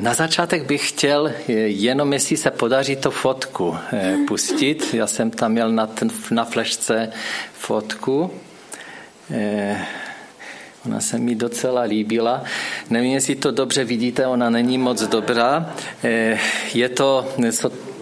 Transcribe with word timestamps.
Na 0.00 0.14
začátek 0.14 0.64
bych 0.64 0.88
chtěl 0.88 1.32
jenom, 1.66 2.12
jestli 2.12 2.36
se 2.36 2.50
podaří 2.50 2.96
to 2.96 3.10
fotku 3.10 3.76
eh, 3.92 4.16
pustit. 4.28 4.94
Já 4.94 5.06
jsem 5.06 5.30
tam 5.30 5.52
měl 5.52 5.72
na, 5.72 5.86
ten, 5.86 6.10
na 6.30 6.44
flešce 6.44 7.12
fotku. 7.52 8.30
Eh, 9.30 9.84
ona 10.86 11.00
se 11.00 11.18
mi 11.18 11.34
docela 11.34 11.82
líbila. 11.82 12.44
Nevím, 12.90 13.12
jestli 13.12 13.34
to 13.34 13.50
dobře 13.50 13.84
vidíte, 13.84 14.26
ona 14.26 14.50
není 14.50 14.78
moc 14.78 15.02
dobrá. 15.02 15.74
Eh, 16.04 16.38
je 16.74 16.88
to, 16.88 17.28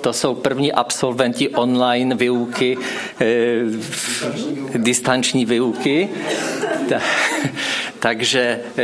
to 0.00 0.12
jsou 0.12 0.34
první 0.34 0.72
absolventi 0.72 1.48
online 1.48 2.14
výuky, 2.14 2.78
distanční 4.76 5.46
výuky. 5.46 6.08
Takže 8.02 8.60
eh, 8.76 8.82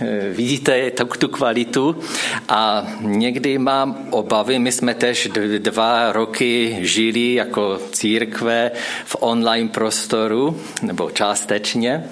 eh, 0.00 0.30
vidíte 0.32 0.90
tu 0.90 1.28
kvalitu 1.28 2.00
a 2.48 2.86
někdy 3.00 3.58
mám 3.58 4.08
obavy, 4.10 4.58
my 4.58 4.72
jsme 4.72 4.94
tež 4.94 5.28
dva 5.58 6.12
roky 6.12 6.78
žili 6.80 7.34
jako 7.34 7.80
církve 7.92 8.70
v 9.04 9.16
online 9.20 9.68
prostoru, 9.68 10.60
nebo 10.82 11.10
částečně. 11.10 12.04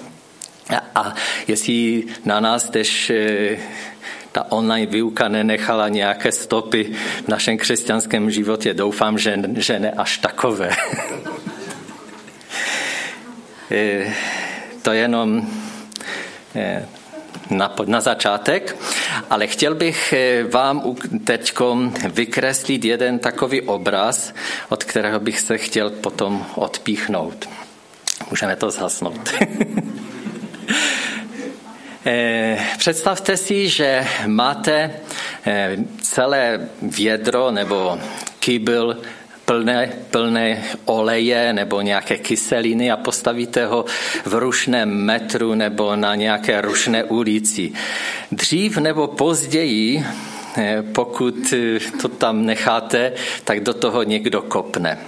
A 0.94 1.14
jestli 1.48 2.04
na 2.24 2.40
nás 2.40 2.68
tež 2.68 3.10
eh, 3.10 3.58
ta 4.32 4.52
online 4.52 4.92
výuka 4.92 5.28
nenechala 5.28 5.88
nějaké 5.88 6.32
stopy 6.32 6.92
v 7.24 7.28
našem 7.28 7.58
křesťanském 7.58 8.30
životě, 8.30 8.74
doufám, 8.74 9.18
že, 9.18 9.40
že 9.56 9.78
ne 9.78 9.90
až 9.90 10.18
takové. 10.18 10.70
to 14.82 14.92
jenom 14.92 15.46
na, 17.50 17.74
na 17.86 18.00
začátek, 18.00 18.76
ale 19.30 19.46
chtěl 19.46 19.74
bych 19.74 20.12
eh, 20.12 20.44
vám 20.44 20.96
teď 21.24 21.52
vykreslit 22.12 22.84
jeden 22.84 23.18
takový 23.18 23.60
obraz, 23.62 24.34
od 24.68 24.84
kterého 24.84 25.20
bych 25.20 25.40
se 25.40 25.58
chtěl 25.58 25.90
potom 25.90 26.46
odpíchnout. 26.54 27.48
Můžeme 28.30 28.56
to 28.56 28.70
zhasnout. 28.70 29.30
Eh, 32.08 32.58
představte 32.78 33.36
si, 33.36 33.68
že 33.68 34.06
máte 34.26 34.90
eh, 35.46 35.76
celé 36.00 36.68
vědro 36.82 37.50
nebo 37.50 37.98
kýbl 38.38 38.96
plné, 39.46 39.92
plné 40.10 40.64
oleje 40.84 41.52
nebo 41.52 41.80
nějaké 41.80 42.18
kyseliny 42.18 42.90
a 42.90 42.96
postavíte 42.96 43.66
ho 43.66 43.84
v 44.24 44.34
rušném 44.34 44.90
metru 44.90 45.54
nebo 45.54 45.96
na 45.96 46.14
nějaké 46.14 46.60
rušné 46.60 47.04
ulici. 47.04 47.72
Dřív 48.32 48.76
nebo 48.76 49.06
později, 49.06 50.04
eh, 50.56 50.82
pokud 50.92 51.52
eh, 51.52 51.80
to 52.02 52.08
tam 52.08 52.46
necháte, 52.46 53.12
tak 53.44 53.60
do 53.60 53.74
toho 53.74 54.02
někdo 54.02 54.42
kopne. 54.42 54.98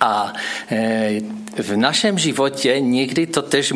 A 0.00 0.32
eh, 0.70 1.20
v 1.56 1.76
našem 1.76 2.18
životě 2.18 2.80
někdy 2.80 3.26
to 3.26 3.42
tež 3.42 3.72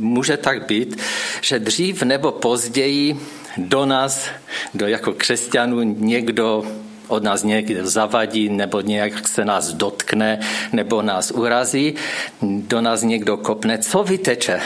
může 0.00 0.36
tak 0.36 0.66
být, 0.66 1.00
že 1.40 1.58
dřív 1.58 2.02
nebo 2.02 2.32
později 2.32 3.16
do 3.56 3.86
nás, 3.86 4.28
do 4.74 4.86
jako 4.86 5.12
křesťanů, 5.12 5.82
někdo 5.82 6.64
od 7.08 7.22
nás 7.22 7.42
někdo 7.42 7.86
zavadí, 7.86 8.48
nebo 8.48 8.80
nějak 8.80 9.28
se 9.28 9.44
nás 9.44 9.72
dotkne, 9.72 10.40
nebo 10.72 11.02
nás 11.02 11.30
urazí, 11.30 11.94
do 12.42 12.80
nás 12.80 13.02
někdo 13.02 13.36
kopne. 13.36 13.78
Co 13.78 14.04
vyteče 14.04 14.60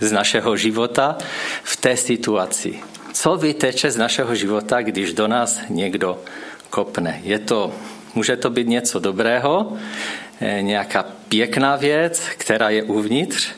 z 0.00 0.12
našeho 0.12 0.56
života 0.56 1.18
v 1.62 1.76
té 1.76 1.96
situaci? 1.96 2.80
Co 3.12 3.36
vyteče 3.36 3.90
z 3.90 3.96
našeho 3.96 4.34
života, 4.34 4.82
když 4.82 5.12
do 5.12 5.28
nás 5.28 5.60
někdo 5.68 6.18
kopne? 6.70 7.20
Je 7.24 7.38
to, 7.38 7.72
může 8.14 8.36
to 8.36 8.50
být 8.50 8.68
něco 8.68 8.98
dobrého, 8.98 9.72
eh, 10.40 10.62
nějaká 10.62 11.04
pěkná 11.28 11.76
věc, 11.76 12.22
která 12.36 12.70
je 12.70 12.82
uvnitř, 12.82 13.48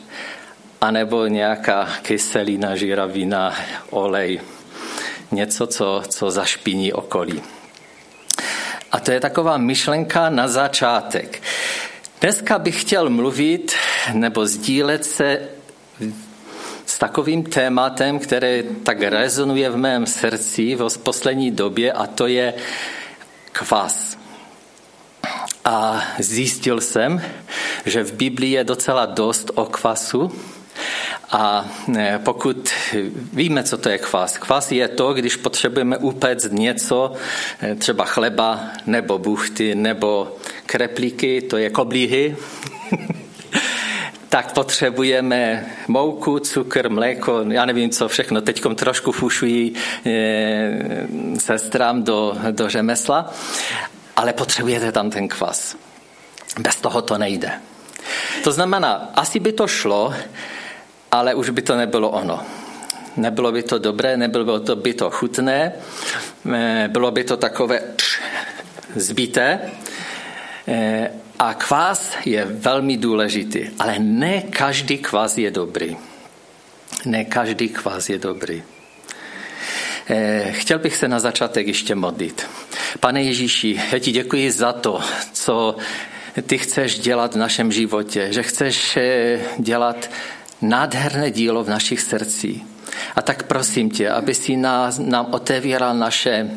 anebo 0.81 1.27
nějaká 1.27 1.89
kyselina, 2.01 2.75
žiravina, 2.75 3.55
olej, 3.89 4.41
něco, 5.31 5.67
co, 5.67 6.03
co 6.07 6.31
zašpiní 6.31 6.93
okolí. 6.93 7.41
A 8.95 8.99
to 8.99 9.11
je 9.11 9.19
taková 9.19 9.57
myšlenka 9.57 10.29
na 10.29 10.47
začátek. 10.47 11.41
Dneska 12.21 12.59
bych 12.59 12.81
chtěl 12.81 13.09
mluvit 13.09 13.75
nebo 14.13 14.45
sdílet 14.47 15.05
se 15.05 15.39
s 16.85 16.97
takovým 16.97 17.43
tématem, 17.43 18.19
které 18.19 18.63
tak 18.63 19.01
rezonuje 19.01 19.69
v 19.69 19.77
mém 19.77 20.05
srdci 20.05 20.75
v 20.75 20.97
poslední 20.97 21.51
době 21.51 21.91
a 21.91 22.07
to 22.07 22.27
je 22.27 22.53
kvas. 23.51 24.17
A 25.65 26.03
zjistil 26.19 26.81
jsem, 26.81 27.21
že 27.85 28.03
v 28.03 28.13
Biblii 28.13 28.51
je 28.51 28.63
docela 28.63 29.05
dost 29.05 29.51
o 29.55 29.65
kvasu 29.65 30.31
a 31.31 31.65
e, 31.97 32.19
pokud 32.23 32.69
víme, 33.33 33.63
co 33.63 33.77
to 33.77 33.89
je 33.89 33.97
kvas, 33.97 34.37
kvas 34.37 34.71
je 34.71 34.87
to, 34.87 35.13
když 35.13 35.35
potřebujeme 35.35 35.97
upéct 35.97 36.51
něco, 36.51 37.13
e, 37.63 37.75
třeba 37.75 38.05
chleba, 38.05 38.59
nebo 38.85 39.17
buchty, 39.17 39.75
nebo 39.75 40.35
kreplíky, 40.65 41.41
to 41.41 41.57
je 41.57 41.69
koblíhy, 41.69 42.37
tak 44.29 44.53
potřebujeme 44.53 45.65
mouku, 45.87 46.39
cukr, 46.39 46.89
mléko, 46.89 47.45
já 47.49 47.65
nevím 47.65 47.89
co 47.89 48.07
všechno, 48.07 48.41
teď 48.41 48.61
trošku 48.75 49.11
fušují 49.11 49.73
e, 50.05 51.07
sestrám 51.39 52.03
do, 52.03 52.37
do 52.51 52.69
řemesla, 52.69 53.33
ale 54.15 54.33
potřebujete 54.33 54.91
tam 54.91 55.09
ten 55.09 55.27
kvas. 55.27 55.75
Bez 56.59 56.75
toho 56.75 57.01
to 57.01 57.17
nejde. 57.17 57.51
To 58.43 58.51
znamená, 58.51 59.11
asi 59.15 59.39
by 59.39 59.51
to 59.51 59.67
šlo, 59.67 60.13
ale 61.15 61.35
už 61.35 61.49
by 61.49 61.61
to 61.61 61.75
nebylo 61.75 62.09
ono. 62.09 62.39
Nebylo 63.17 63.51
by 63.51 63.63
to 63.63 63.79
dobré, 63.79 64.17
nebylo 64.17 64.59
to 64.59 64.75
by 64.75 64.93
to 64.93 65.09
chutné, 65.09 65.71
eh, 66.53 66.87
bylo 66.91 67.11
by 67.11 67.23
to 67.23 67.37
takové 67.37 67.79
zbité. 68.95 69.59
Eh, 70.67 71.11
a 71.39 71.53
kvás 71.53 72.15
je 72.25 72.45
velmi 72.45 72.97
důležitý, 72.97 73.69
ale 73.79 73.99
ne 73.99 74.41
každý 74.41 74.97
kvás 74.97 75.37
je 75.37 75.51
dobrý. 75.51 75.97
Ne 77.05 77.25
každý 77.25 77.69
kvás 77.69 78.09
je 78.09 78.17
dobrý. 78.19 78.63
Eh, 80.09 80.51
chtěl 80.51 80.79
bych 80.79 80.95
se 80.95 81.07
na 81.07 81.19
začátek 81.19 81.67
ještě 81.67 81.95
modlit. 81.95 82.47
Pane 82.99 83.23
Ježíši, 83.23 83.81
já 83.91 83.99
ti 83.99 84.11
děkuji 84.11 84.51
za 84.51 84.73
to, 84.73 84.99
co 85.33 85.75
ty 86.41 86.57
chceš 86.57 86.99
dělat 86.99 87.35
v 87.35 87.37
našem 87.37 87.71
životě, 87.71 88.27
že 88.31 88.43
chceš 88.43 88.97
dělat 89.59 90.09
nádherné 90.61 91.31
dílo 91.31 91.63
v 91.63 91.69
našich 91.69 92.01
srdcích. 92.01 92.63
A 93.15 93.21
tak 93.21 93.43
prosím 93.43 93.89
tě, 93.89 94.09
aby 94.09 94.33
si 94.33 94.57
nás, 94.57 94.99
nám 94.99 95.27
otevíral 95.31 95.97
naše 95.97 96.49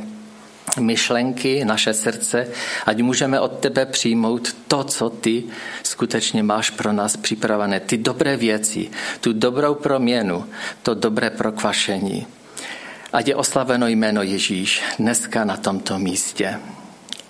myšlenky, 0.81 1.65
naše 1.65 1.95
srdce, 1.95 2.47
ať 2.87 3.03
můžeme 3.03 3.41
od 3.41 3.59
tebe 3.59 3.87
přijmout 3.87 4.49
to, 4.69 4.85
co 4.85 5.11
ty 5.11 5.45
skutečně 5.83 6.43
máš 6.43 6.71
pro 6.71 6.93
nás 6.93 7.17
připravené. 7.17 7.81
Ty 7.81 7.97
dobré 7.99 8.37
věci, 8.37 8.91
tu 9.21 9.33
dobrou 9.33 9.75
proměnu, 9.75 10.45
to 10.83 10.95
dobré 10.95 11.31
prokvašení. 11.31 12.27
Ať 13.13 13.29
je 13.29 13.37
oslaveno 13.37 13.89
jméno 13.89 14.23
Ježíš 14.23 14.83
dneska 14.99 15.45
na 15.45 15.57
tomto 15.57 15.99
místě. 15.99 16.59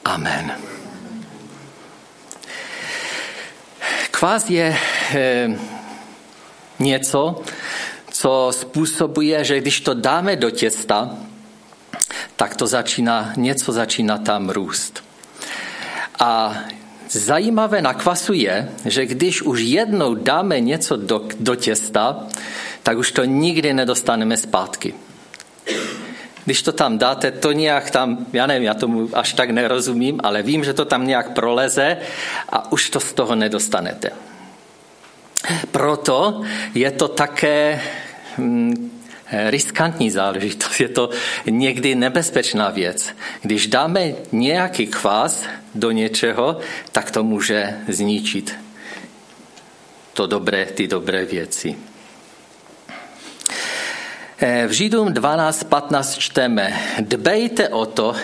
Amen. 0.05 0.53
Kvás 4.11 4.51
je 4.51 4.77
eh, 5.15 5.49
něco, 6.79 7.43
co 8.11 8.49
způsobuje, 8.51 9.45
že 9.45 9.61
když 9.61 9.81
to 9.81 9.95
dáme 9.95 10.37
do 10.37 10.51
těsta, 10.51 11.11
tak 12.37 12.57
to 12.57 12.67
začíná, 12.67 13.33
něco 13.37 13.73
začíná 13.73 14.19
tam 14.19 14.51
růst. 14.51 15.05
A 16.19 16.59
zajímavé 17.11 17.83
na 17.83 17.95
kvasu 17.95 18.33
je, 18.33 18.69
že 18.85 19.07
když 19.07 19.43
už 19.43 19.61
jednou 19.61 20.15
dáme 20.15 20.61
něco 20.61 20.97
do, 20.97 21.29
do 21.41 21.55
těsta, 21.55 22.27
tak 22.83 22.99
už 22.99 23.13
to 23.13 23.25
nikdy 23.25 23.75
nedostaneme 23.75 24.37
zpátky. 24.37 24.95
Když 26.45 26.63
to 26.63 26.73
tam 26.73 26.99
dáte, 26.99 27.31
to 27.31 27.53
nějak 27.53 27.91
tam, 27.91 28.27
já 28.33 28.47
nevím, 28.47 28.63
já 28.63 28.75
tomu 28.75 29.09
až 29.13 29.33
tak 29.33 29.51
nerozumím, 29.51 30.21
ale 30.23 30.43
vím, 30.43 30.65
že 30.65 30.73
to 30.73 30.85
tam 30.85 31.07
nějak 31.07 31.33
proleze 31.33 31.97
a 32.49 32.73
už 32.73 32.91
to 32.91 33.01
z 33.01 33.13
toho 33.13 33.35
nedostanete. 33.35 34.11
Proto 35.71 36.43
je 36.75 36.91
to 36.91 37.09
také 37.09 37.81
hm, 38.39 38.91
riskantní 39.33 40.11
záležitost, 40.11 40.81
je 40.81 40.89
to 40.89 41.11
někdy 41.51 41.95
nebezpečná 41.95 42.71
věc. 42.71 43.09
Když 43.43 43.67
dáme 43.67 44.13
nějaký 44.33 44.87
kvás 44.87 45.45
do 45.75 45.91
něčeho, 45.91 46.59
tak 46.93 47.11
to 47.11 47.25
může 47.25 47.75
zničit 47.89 48.55
to 50.19 50.27
dobré, 50.27 50.67
ty 50.67 50.87
dobré 50.87 51.25
věci. 51.25 51.77
Eh, 54.41 54.67
v 54.67 54.73
Židům 54.73 55.09
12.15 55.09 56.19
čteme, 56.19 56.81
dbejte 57.01 57.69
o 57.69 57.87
to, 57.87 58.15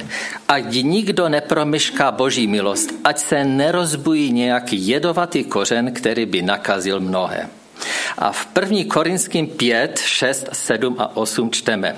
ať 0.48 0.64
nikdo 0.82 1.28
nepromyšká 1.28 2.10
boží 2.10 2.46
milost, 2.46 2.94
ať 3.04 3.18
se 3.18 3.44
nerozbují 3.44 4.32
nějaký 4.32 4.88
jedovatý 4.88 5.44
kořen, 5.44 5.92
který 5.92 6.26
by 6.26 6.42
nakazil 6.42 7.00
mnohé. 7.00 7.48
A 8.18 8.32
v 8.32 8.46
1. 8.60 8.78
Korinským 8.88 9.46
5, 9.46 9.98
6, 9.98 10.48
7 10.52 10.96
a 10.98 11.16
8 11.16 11.50
čteme. 11.50 11.96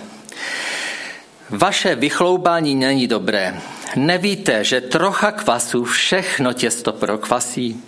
Vaše 1.51 1.95
vychloubání 1.95 2.75
není 2.75 3.07
dobré. 3.07 3.61
Nevíte, 3.97 4.65
že 4.65 4.81
trocha 4.81 5.33
kvasu 5.33 5.85
všechno 5.85 6.53
těsto 6.53 6.93
prokvasí? 6.93 7.83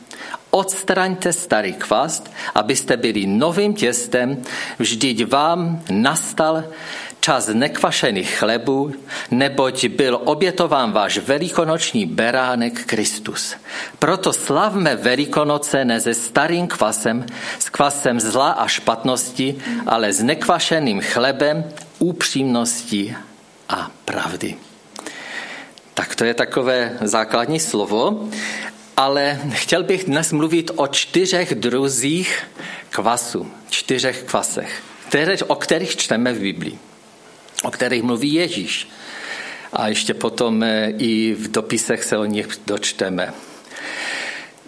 Odstraňte 0.50 1.32
starý 1.32 1.76
kvast, 1.76 2.32
abyste 2.54 2.96
byli 2.96 3.26
novým 3.26 3.74
těstem, 3.74 4.42
vždyť 4.78 5.28
vám 5.28 5.84
nastal 5.92 6.64
čas 7.20 7.52
nekvašených 7.52 8.40
chlebů, 8.40 8.94
neboť 9.30 9.86
byl 9.86 10.20
obětován 10.24 10.92
váš 10.92 11.18
velikonoční 11.18 12.06
beránek 12.06 12.84
Kristus. 12.84 13.54
Proto 13.98 14.32
slavme 14.32 14.96
velikonoce 14.96 15.84
ne 15.84 16.00
se 16.00 16.14
starým 16.14 16.66
kvasem, 16.66 17.26
s 17.58 17.68
kvasem 17.68 18.20
zla 18.20 18.50
a 18.50 18.64
špatnosti, 18.64 19.60
ale 19.86 20.12
s 20.12 20.22
nekvašeným 20.22 21.00
chlebem, 21.00 21.64
upřímnosti 21.98 23.16
a 23.68 23.90
pravdy. 24.04 24.56
Tak 25.94 26.14
to 26.14 26.24
je 26.24 26.34
takové 26.34 26.96
základní 27.04 27.60
slovo 27.60 28.30
ale 28.98 29.40
chtěl 29.52 29.82
bych 29.82 30.04
dnes 30.04 30.32
mluvit 30.32 30.70
o 30.76 30.86
čtyřech 30.86 31.54
druzích 31.54 32.42
kvasu, 32.90 33.52
čtyřech 33.70 34.22
kvasech, 34.22 34.82
které, 35.08 35.36
o 35.46 35.54
kterých 35.54 35.96
čteme 35.96 36.32
v 36.32 36.40
Biblii, 36.40 36.78
o 37.62 37.70
kterých 37.70 38.02
mluví 38.02 38.34
Ježíš. 38.34 38.88
A 39.72 39.88
ještě 39.88 40.14
potom 40.14 40.62
eh, 40.62 40.92
i 40.98 41.34
v 41.34 41.50
dopisech 41.50 42.04
se 42.04 42.18
o 42.18 42.24
nich 42.24 42.48
dočteme. 42.66 43.32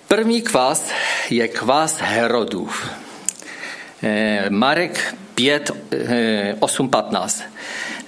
První 0.08 0.42
kvas 0.42 0.90
je 1.30 1.48
kvas 1.48 1.98
Herodův. 1.98 2.90
Eh, 4.02 4.46
Marek 4.50 5.14
5, 5.34 5.70
8, 6.60 6.88
15. 6.88 7.42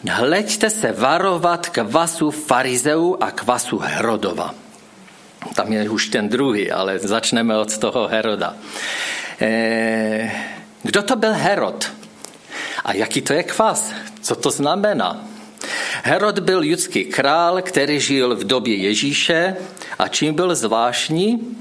Hleďte 0.08 0.70
se 0.70 0.92
varovat 0.92 1.68
kvasu 1.68 2.30
farizeů 2.30 3.16
a 3.20 3.30
kvasu 3.30 3.78
Herodova. 3.78 4.54
Tam 5.54 5.72
je 5.72 5.90
už 5.90 6.08
ten 6.08 6.28
druhý, 6.28 6.70
ale 6.70 6.98
začneme 6.98 7.56
od 7.58 7.78
toho 7.78 8.08
Heroda. 8.08 8.56
Eh, 9.40 10.30
kdo 10.82 11.02
to 11.02 11.16
byl 11.16 11.32
Herod? 11.32 11.92
A 12.84 12.92
jaký 12.92 13.22
to 13.22 13.32
je 13.32 13.42
kvas? 13.42 13.92
Co 14.22 14.34
to 14.36 14.50
znamená? 14.50 15.24
Herod 16.02 16.38
byl 16.38 16.62
judský 16.62 17.04
král, 17.04 17.62
který 17.62 18.00
žil 18.00 18.36
v 18.36 18.44
době 18.44 18.76
Ježíše 18.76 19.56
a 19.98 20.08
čím 20.08 20.34
byl 20.34 20.54
zvláštní? 20.54 21.56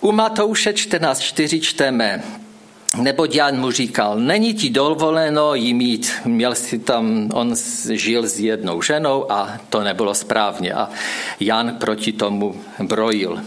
U 0.00 0.12
Matouše 0.12 0.72
14.4 0.72 1.60
čteme, 1.60 2.22
nebo 2.96 3.26
Jan 3.30 3.60
mu 3.60 3.70
říkal, 3.70 4.18
není 4.18 4.54
ti 4.54 4.70
dovoleno 4.70 5.54
jí 5.54 5.74
mít, 5.74 6.12
měl 6.24 6.54
si 6.54 6.78
tam, 6.78 7.30
on 7.34 7.54
žil 7.90 8.26
s 8.26 8.40
jednou 8.40 8.82
ženou 8.82 9.32
a 9.32 9.58
to 9.68 9.80
nebylo 9.80 10.14
správně 10.14 10.74
a 10.74 10.88
Jan 11.40 11.76
proti 11.80 12.12
tomu 12.12 12.60
brojil. 12.82 13.40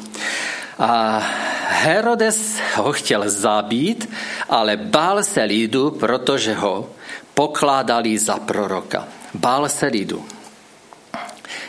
A 0.79 1.23
Herodes 1.67 2.59
ho 2.75 2.93
chtěl 2.93 3.29
zabít, 3.29 4.09
ale 4.49 4.77
bál 4.77 5.23
se 5.23 5.43
lidu, 5.43 5.91
protože 5.91 6.53
ho 6.53 6.89
pokládali 7.33 8.17
za 8.17 8.37
proroka. 8.37 9.07
Bál 9.33 9.69
se 9.69 9.85
lidu. 9.85 10.25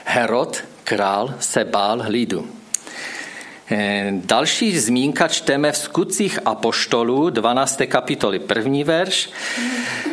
Herod, 0.04 0.64
král, 0.84 1.34
se 1.40 1.64
bál 1.64 2.02
lidu. 2.08 2.57
Eh, 3.70 4.12
další 4.12 4.78
zmínka 4.78 5.28
čteme 5.28 5.72
v 5.72 5.76
skutcích 5.76 6.38
apoštolů, 6.44 7.30
12. 7.30 7.86
kapitoly, 7.86 8.38
první 8.38 8.84
verš. 8.84 9.30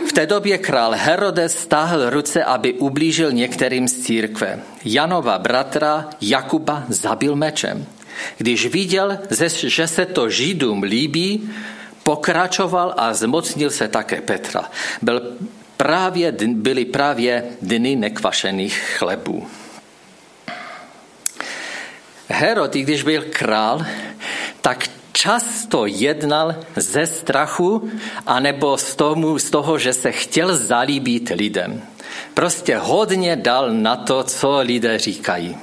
V 0.10 0.14
té 0.14 0.26
době 0.26 0.58
král 0.58 0.92
Herodes 0.96 1.58
stáhl 1.58 2.10
ruce, 2.10 2.44
aby 2.44 2.74
ublížil 2.74 3.32
některým 3.32 3.88
z 3.88 4.00
církve. 4.00 4.60
Janova 4.86 5.40
bratra 5.40 6.10
Jakuba 6.22 6.84
zabil 6.90 7.36
mečem. 7.36 7.86
Když 8.38 8.66
viděl, 8.68 9.18
že 9.64 9.88
se 9.88 10.06
to 10.06 10.30
Židům 10.30 10.84
líbí, 10.84 11.50
pokračoval 12.04 12.94
a 12.98 13.14
zmocnil 13.14 13.70
se 13.70 13.88
také 13.88 14.22
Petra. 14.22 14.72
Byl 15.02 15.22
právě, 15.78 16.32
byly 16.48 16.86
právě 16.86 17.44
dny 17.62 17.96
nekvašených 17.96 18.96
chlebů. 18.98 19.48
Herod, 22.30 22.76
i 22.76 22.82
když 22.82 23.04
byl 23.04 23.24
král, 23.30 23.86
tak 24.62 24.88
často 25.12 25.86
jednal 25.86 26.56
ze 26.76 27.08
strachu 27.08 27.90
anebo 28.26 28.78
z, 28.78 28.96
tomu, 28.96 29.40
z 29.40 29.50
toho, 29.50 29.78
že 29.78 29.94
se 29.94 30.12
chtěl 30.12 30.58
zalíbit 30.58 31.30
lidem. 31.30 31.82
Prostě 32.34 32.78
hodně 32.78 33.36
dal 33.36 33.72
na 33.72 33.96
to, 33.96 34.24
co 34.24 34.60
lidé 34.60 35.00
říkají. 35.00 35.58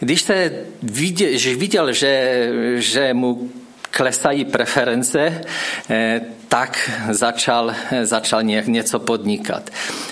Když 0.00 0.22
se 0.22 0.52
viděl, 0.82 1.38
že 1.38 1.54
viděl, 1.54 1.92
že, 1.92 2.48
že 2.76 3.14
mu 3.14 3.50
klesají 3.90 4.44
preference, 4.44 5.42
eh, 5.90 6.20
tak 6.48 6.90
začal, 7.10 7.74
začal 8.02 8.42
něco 8.42 8.98
podnikat. 8.98 9.70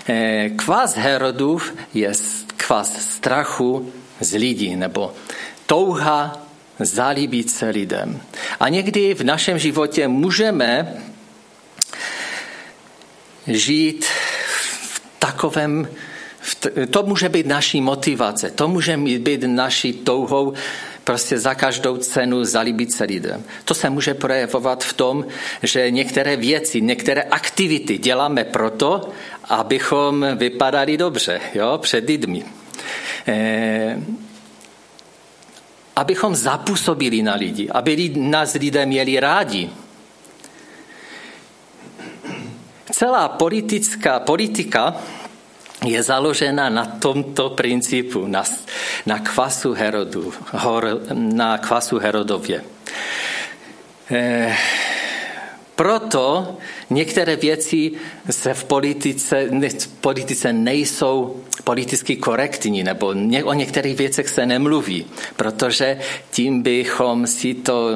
Eh, 0.09 0.50
kvas 0.56 0.97
Herodův 0.97 1.75
je 1.94 2.12
kvas 2.56 3.00
strachu 3.00 3.93
z 4.20 4.34
lidí 4.34 4.76
nebo 4.76 5.12
touha 5.66 6.46
zalíbit 6.78 7.50
se 7.50 7.68
lidem. 7.68 8.20
A 8.60 8.68
někdy 8.68 9.14
v 9.14 9.24
našem 9.24 9.58
životě 9.58 10.08
můžeme 10.08 11.02
žít 13.46 14.04
v 14.84 15.02
takovém, 15.18 15.88
to 16.90 17.02
může 17.02 17.28
být 17.28 17.46
naší 17.46 17.80
motivace, 17.80 18.50
to 18.50 18.68
může 18.68 18.96
být 18.96 19.44
naší 19.46 19.92
touhou 19.92 20.54
prostě 21.04 21.38
za 21.38 21.54
každou 21.54 21.96
cenu 21.96 22.44
zalíbit 22.44 22.92
se 22.92 23.04
lidem. 23.04 23.44
To 23.64 23.74
se 23.74 23.90
může 23.90 24.14
projevovat 24.14 24.84
v 24.84 24.92
tom, 24.92 25.26
že 25.62 25.90
některé 25.90 26.36
věci, 26.36 26.80
některé 26.80 27.22
aktivity 27.22 27.98
děláme 27.98 28.44
proto, 28.44 29.08
abychom 29.44 30.26
vypadali 30.34 30.96
dobře 30.96 31.40
jo, 31.54 31.78
před 31.78 32.08
lidmi. 32.08 32.44
Eh, 33.26 33.99
abychom 35.97 36.35
zapůsobili 36.35 37.23
na 37.23 37.35
lidi, 37.35 37.68
aby 37.68 38.12
nás 38.16 38.54
lidé 38.54 38.87
měli 38.87 39.21
rádi. 39.21 39.71
Celá 42.92 43.28
politická 43.28 44.21
politika 44.21 44.97
je 45.85 46.02
založena 46.02 46.68
na 46.68 46.87
tomto 46.87 47.50
principu, 47.50 48.26
na, 48.26 48.45
na 49.06 49.18
kvasu 49.18 49.73
Herodu, 49.73 50.33
hor, 50.52 51.00
na 51.12 51.59
kvasu 51.59 51.99
Herodově. 51.99 52.64
Eh, 54.11 54.56
proto 55.76 56.56
některé 56.90 57.37
věci 57.37 57.92
se 58.30 58.54
v 58.54 58.64
politice, 58.64 59.49
v 59.78 59.88
politice 59.88 60.52
nejsou 60.52 61.40
politicky 61.64 62.16
korektní, 62.16 62.83
nebo 62.83 63.06
o 63.45 63.52
některých 63.52 63.99
věcech 63.99 64.28
se 64.28 64.47
nemluví, 64.47 65.06
protože 65.37 65.99
tím 66.30 66.62
bychom 66.62 67.26
si 67.26 67.54
to 67.54 67.90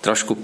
trošku 0.00 0.38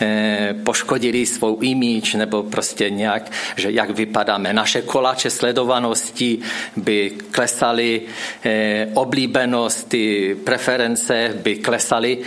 eh, 0.00 0.54
poškodili 0.64 1.26
svou 1.26 1.58
imíč 1.60 2.14
nebo 2.14 2.42
prostě 2.42 2.90
nějak, 2.90 3.30
že 3.56 3.70
jak 3.70 3.90
vypadáme. 3.90 4.52
Naše 4.52 4.82
koláče 4.82 5.30
sledovanosti 5.30 6.38
by 6.76 7.10
klesaly, 7.30 8.02
eh, 8.44 8.86
oblíbenost, 8.94 9.88
ty 9.88 10.36
preference 10.44 11.34
by 11.42 11.56
klesaly 11.56 12.18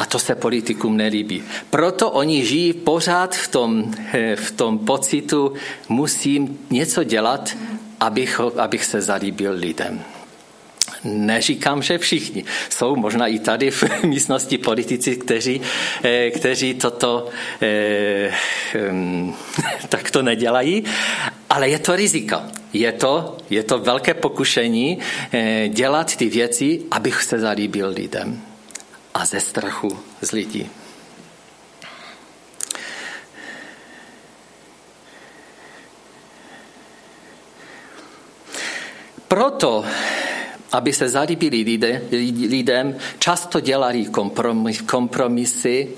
a 0.00 0.06
to 0.06 0.18
se 0.18 0.34
politikům 0.34 0.96
nelíbí. 0.96 1.42
Proto 1.70 2.10
oni 2.10 2.44
žijí 2.44 2.72
pořád 2.72 3.36
v 3.36 3.48
tom, 3.48 3.92
eh, 4.12 4.36
v 4.36 4.50
tom 4.50 4.78
pocitu, 4.78 5.52
musím 5.88 6.58
něco 6.70 7.04
dělat, 7.04 7.56
abych, 8.00 8.40
abych 8.40 8.84
se 8.84 9.00
zalíbil 9.00 9.52
lidem. 9.52 10.00
Neříkám, 11.04 11.82
že 11.82 11.98
všichni. 11.98 12.44
Jsou 12.68 12.96
možná 12.96 13.26
i 13.26 13.38
tady 13.38 13.70
v 13.70 13.84
místnosti 14.02 14.58
politici, 14.58 15.16
kteří, 15.16 15.60
eh, 16.02 16.30
kteří 16.30 16.74
toto 16.74 17.28
eh, 17.62 18.32
tak 19.88 20.10
to 20.10 20.22
nedělají, 20.22 20.84
ale 21.50 21.68
je 21.68 21.78
to 21.78 21.96
rizika. 21.96 22.48
Je 22.72 22.92
to, 22.92 23.36
je 23.50 23.62
to 23.62 23.78
velké 23.78 24.14
pokušení 24.14 24.98
dělat 25.68 26.16
ty 26.16 26.28
věci, 26.28 26.80
abych 26.90 27.22
se 27.22 27.38
zalíbil 27.38 27.90
lidem 27.90 28.49
a 29.14 29.26
ze 29.26 29.40
strachu 29.40 29.98
z 30.22 30.32
lidí. 30.32 30.70
Proto, 39.28 39.84
aby 40.72 40.92
se 40.92 41.08
zalíbili 41.08 41.62
lidé, 41.62 42.02
lidem, 42.48 42.98
často 43.18 43.60
dělali 43.60 44.06
kompromisy, 44.86 45.88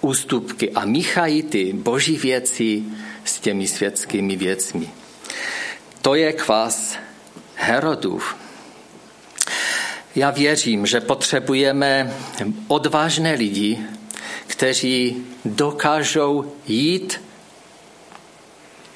ústupky 0.00 0.72
a 0.72 0.84
míchají 0.84 1.42
ty 1.42 1.72
boží 1.72 2.16
věci 2.16 2.82
s 3.24 3.40
těmi 3.40 3.66
světskými 3.66 4.36
věcmi. 4.36 4.90
To 6.02 6.14
je 6.14 6.32
kvás 6.32 6.98
Herodův. 7.54 8.41
Já 10.14 10.30
věřím, 10.30 10.86
že 10.86 11.00
potřebujeme 11.00 12.12
odvážné 12.68 13.34
lidi, 13.34 13.78
kteří 14.46 15.16
dokážou 15.44 16.52
jít, 16.66 17.20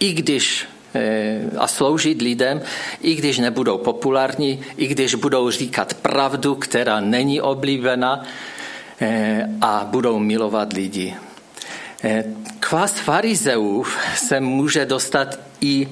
i 0.01 0.13
když 0.13 0.69
eh, 0.95 1.41
a 1.59 1.67
sloužit 1.67 2.23
lidem, 2.23 2.63
i 3.01 3.15
když 3.15 3.39
nebudou 3.39 3.79
populární, 3.79 4.65
i 4.77 4.87
když 4.87 5.15
budou 5.15 5.51
říkat 5.51 5.95
pravdu, 5.95 6.55
která 6.55 7.01
není 7.01 7.41
oblíbena 7.41 8.27
eh, 9.01 9.49
a 9.61 9.89
budou 9.91 10.19
milovat 10.19 10.73
lidi. 10.73 11.15
Eh, 12.05 12.25
kvás 12.61 12.93
farizeů 12.93 13.85
se 14.17 14.41
může 14.41 14.87
dostat 14.87 15.39
i 15.61 15.89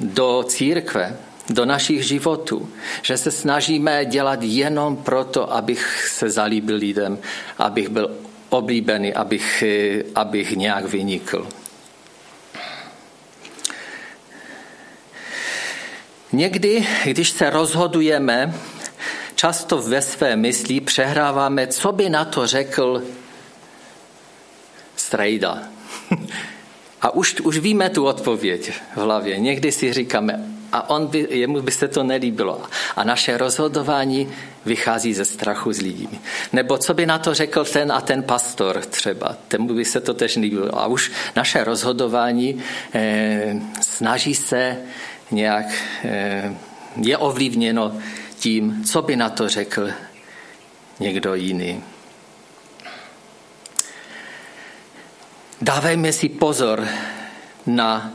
do 0.00 0.44
církve, 0.48 1.16
do 1.50 1.64
našich 1.64 2.02
životů, 2.02 2.68
že 3.02 3.16
se 3.16 3.30
snažíme 3.30 4.04
dělat 4.04 4.38
jenom 4.42 4.96
proto, 4.96 5.52
abych 5.52 6.08
se 6.08 6.30
zalíbil 6.30 6.76
lidem, 6.76 7.18
abych 7.58 7.88
byl 7.88 8.16
oblíbený, 8.48 9.14
abych, 9.14 9.64
abych 10.14 10.56
nějak 10.56 10.84
vynikl. 10.84 11.48
Někdy, 16.32 16.86
když 17.04 17.30
se 17.30 17.50
rozhodujeme, 17.50 18.54
často 19.34 19.82
ve 19.82 20.02
své 20.02 20.36
mysli 20.36 20.80
přehráváme, 20.80 21.66
co 21.66 21.92
by 21.92 22.10
na 22.10 22.24
to 22.24 22.46
řekl 22.46 23.02
strejda. 24.96 25.58
A 27.02 27.10
už, 27.10 27.40
už 27.40 27.58
víme 27.58 27.90
tu 27.90 28.06
odpověď 28.06 28.72
v 28.94 28.96
hlavě. 28.96 29.38
Někdy 29.38 29.72
si 29.72 29.92
říkáme, 29.92 30.61
a 30.72 30.90
on 30.90 31.06
by, 31.06 31.28
jemu 31.30 31.62
by 31.62 31.70
se 31.70 31.88
to 31.88 32.02
nelíbilo. 32.02 32.62
A 32.96 33.04
naše 33.04 33.38
rozhodování 33.38 34.28
vychází 34.64 35.14
ze 35.14 35.24
strachu 35.24 35.72
z 35.72 35.80
lidí. 35.80 36.08
Nebo 36.52 36.78
co 36.78 36.94
by 36.94 37.06
na 37.06 37.18
to 37.18 37.34
řekl 37.34 37.64
ten 37.64 37.92
a 37.92 38.00
ten 38.00 38.22
pastor 38.22 38.80
třeba, 38.80 39.36
temu 39.48 39.74
by 39.74 39.84
se 39.84 40.00
to 40.00 40.14
tež 40.14 40.36
nelíbilo. 40.36 40.78
A 40.78 40.86
už 40.86 41.12
naše 41.36 41.64
rozhodování 41.64 42.62
eh, 42.94 43.54
snaží 43.80 44.34
se 44.34 44.76
nějak, 45.30 45.66
eh, 46.04 46.54
je 46.96 47.18
ovlivněno 47.18 47.96
tím, 48.38 48.84
co 48.84 49.02
by 49.02 49.16
na 49.16 49.28
to 49.30 49.48
řekl 49.48 49.90
někdo 51.00 51.34
jiný. 51.34 51.82
Dávejme 55.60 56.12
si 56.12 56.28
pozor 56.28 56.88
na 57.66 58.10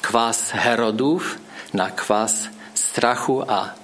kvás 0.00 0.50
Herodův, 0.52 1.40
na 1.72 1.90
kvás 1.90 2.48
strachu 2.74 3.52
a 3.52 3.74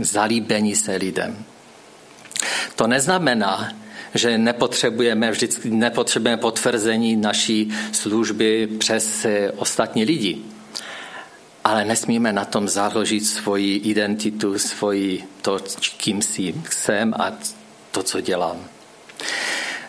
zalíbení 0.00 0.76
se 0.76 0.96
lidem. 0.96 1.44
To 2.76 2.86
neznamená, 2.86 3.72
že 4.14 4.38
nepotřebujeme 4.38 5.30
vždycky 5.30 5.70
nepotřebujeme 5.70 6.36
potvrzení 6.36 7.16
naší 7.16 7.72
služby 7.92 8.68
přes 8.78 9.24
eh, 9.24 9.50
ostatní 9.50 10.04
lidi. 10.04 10.38
Ale 11.64 11.84
nesmíme 11.84 12.32
na 12.32 12.44
tom 12.44 12.68
založit 12.68 13.20
svoji 13.20 13.76
identitu, 13.76 14.58
svoji 14.58 15.24
to, 15.42 15.58
kým 15.96 16.22
jsem 16.70 17.14
a 17.18 17.32
to, 17.90 18.02
co 18.02 18.20
dělám. 18.20 18.56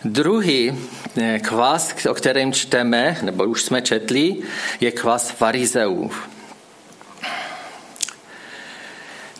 Druhý 0.05 0.73
eh, 1.17 1.39
kvás, 1.39 2.05
o 2.09 2.13
kterém 2.13 2.53
čteme, 2.53 3.17
nebo 3.21 3.43
už 3.43 3.63
jsme 3.63 3.81
četli, 3.81 4.35
je 4.79 4.91
kvás 4.91 5.31
farizeů. 5.31 6.11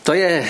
To 0.02 0.12
je, 0.12 0.48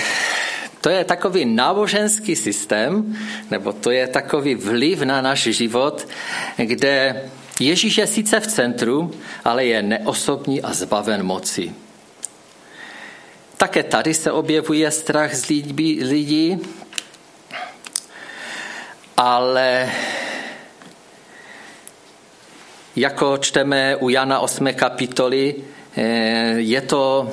to 0.81 0.89
je 0.89 1.03
takový 1.03 1.45
náboženský 1.45 2.35
systém, 2.35 3.17
nebo 3.51 3.73
to 3.73 3.91
je 3.91 4.07
takový 4.07 4.55
vliv 4.55 5.01
na 5.01 5.21
náš 5.21 5.39
život, 5.41 6.07
kde 6.57 7.23
Ježíš 7.59 7.97
je 7.97 8.07
sice 8.07 8.39
v 8.39 8.47
centru, 8.47 9.11
ale 9.43 9.65
je 9.65 9.83
neosobní 9.83 10.61
a 10.61 10.73
zbaven 10.73 11.23
moci. 11.23 11.73
Také 13.57 13.83
tady 13.83 14.13
se 14.13 14.31
objevuje 14.31 14.91
strach 14.91 15.33
z 15.33 15.47
lidí, 15.47 16.03
lidí 16.03 16.59
ale 19.17 19.91
jako 22.95 23.37
čteme 23.37 23.95
u 23.95 24.09
Jana 24.09 24.39
8. 24.39 24.73
kapitoly, 24.73 25.55
eh, 25.95 26.01
je 26.57 26.81
to 26.81 27.31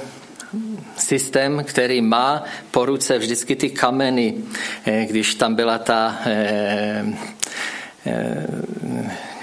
systém, 1.01 1.65
který 1.65 2.01
má 2.01 2.45
po 2.71 2.85
ruce 2.85 3.19
vždycky 3.19 3.57
ty 3.57 3.71
kameny, 3.71 4.35
eh, 4.87 5.07
když 5.09 5.35
tam 5.35 5.55
byla 5.55 5.79
ta 5.79 6.19
eh, 6.27 7.05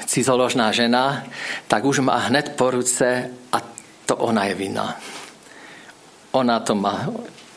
cizoložná 0.06 0.72
žena, 0.72 1.24
tak 1.68 1.86
už 1.86 2.00
má 2.00 2.18
hned 2.18 2.54
po 2.56 2.72
ruce 2.72 3.30
a 3.54 3.62
to 4.06 4.16
ona 4.16 4.46
je 4.46 4.54
vina. 4.54 5.00
Ona 6.32 6.60
to 6.60 6.76
má. 6.76 7.10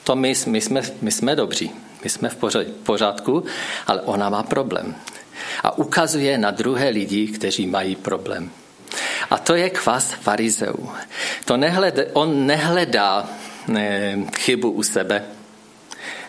To 0.04 0.16
my, 0.16 0.34
my, 0.46 0.60
jsme, 0.60 0.82
my 1.02 1.10
jsme 1.12 1.36
dobří. 1.36 1.70
My 2.04 2.10
jsme 2.10 2.28
v 2.28 2.36
pořádku, 2.82 3.44
ale 3.86 4.00
ona 4.00 4.30
má 4.30 4.42
problém. 4.42 4.94
A 5.62 5.78
ukazuje 5.78 6.38
na 6.38 6.50
druhé 6.50 6.88
lidi, 6.88 7.26
kteří 7.26 7.66
mají 7.66 7.96
problém. 7.96 8.50
A 9.30 9.38
to 9.38 9.54
je 9.54 9.70
kvas 9.70 10.12
farizeů. 10.12 10.90
To 11.44 11.56
nehled, 11.56 12.10
on 12.12 12.46
nehledá 12.46 13.28
ne, 13.28 13.39
chybu 14.38 14.70
u 14.70 14.82
sebe 14.82 15.24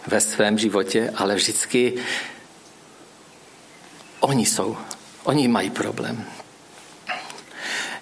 ve 0.08 0.22
svém 0.22 0.58
životě, 0.58 1.14
ale 1.16 1.36
vždycky 1.36 1.94
oni 4.20 4.46
jsou, 4.46 4.78
oni 5.24 5.48
mají 5.48 5.70
problém. 5.70 6.26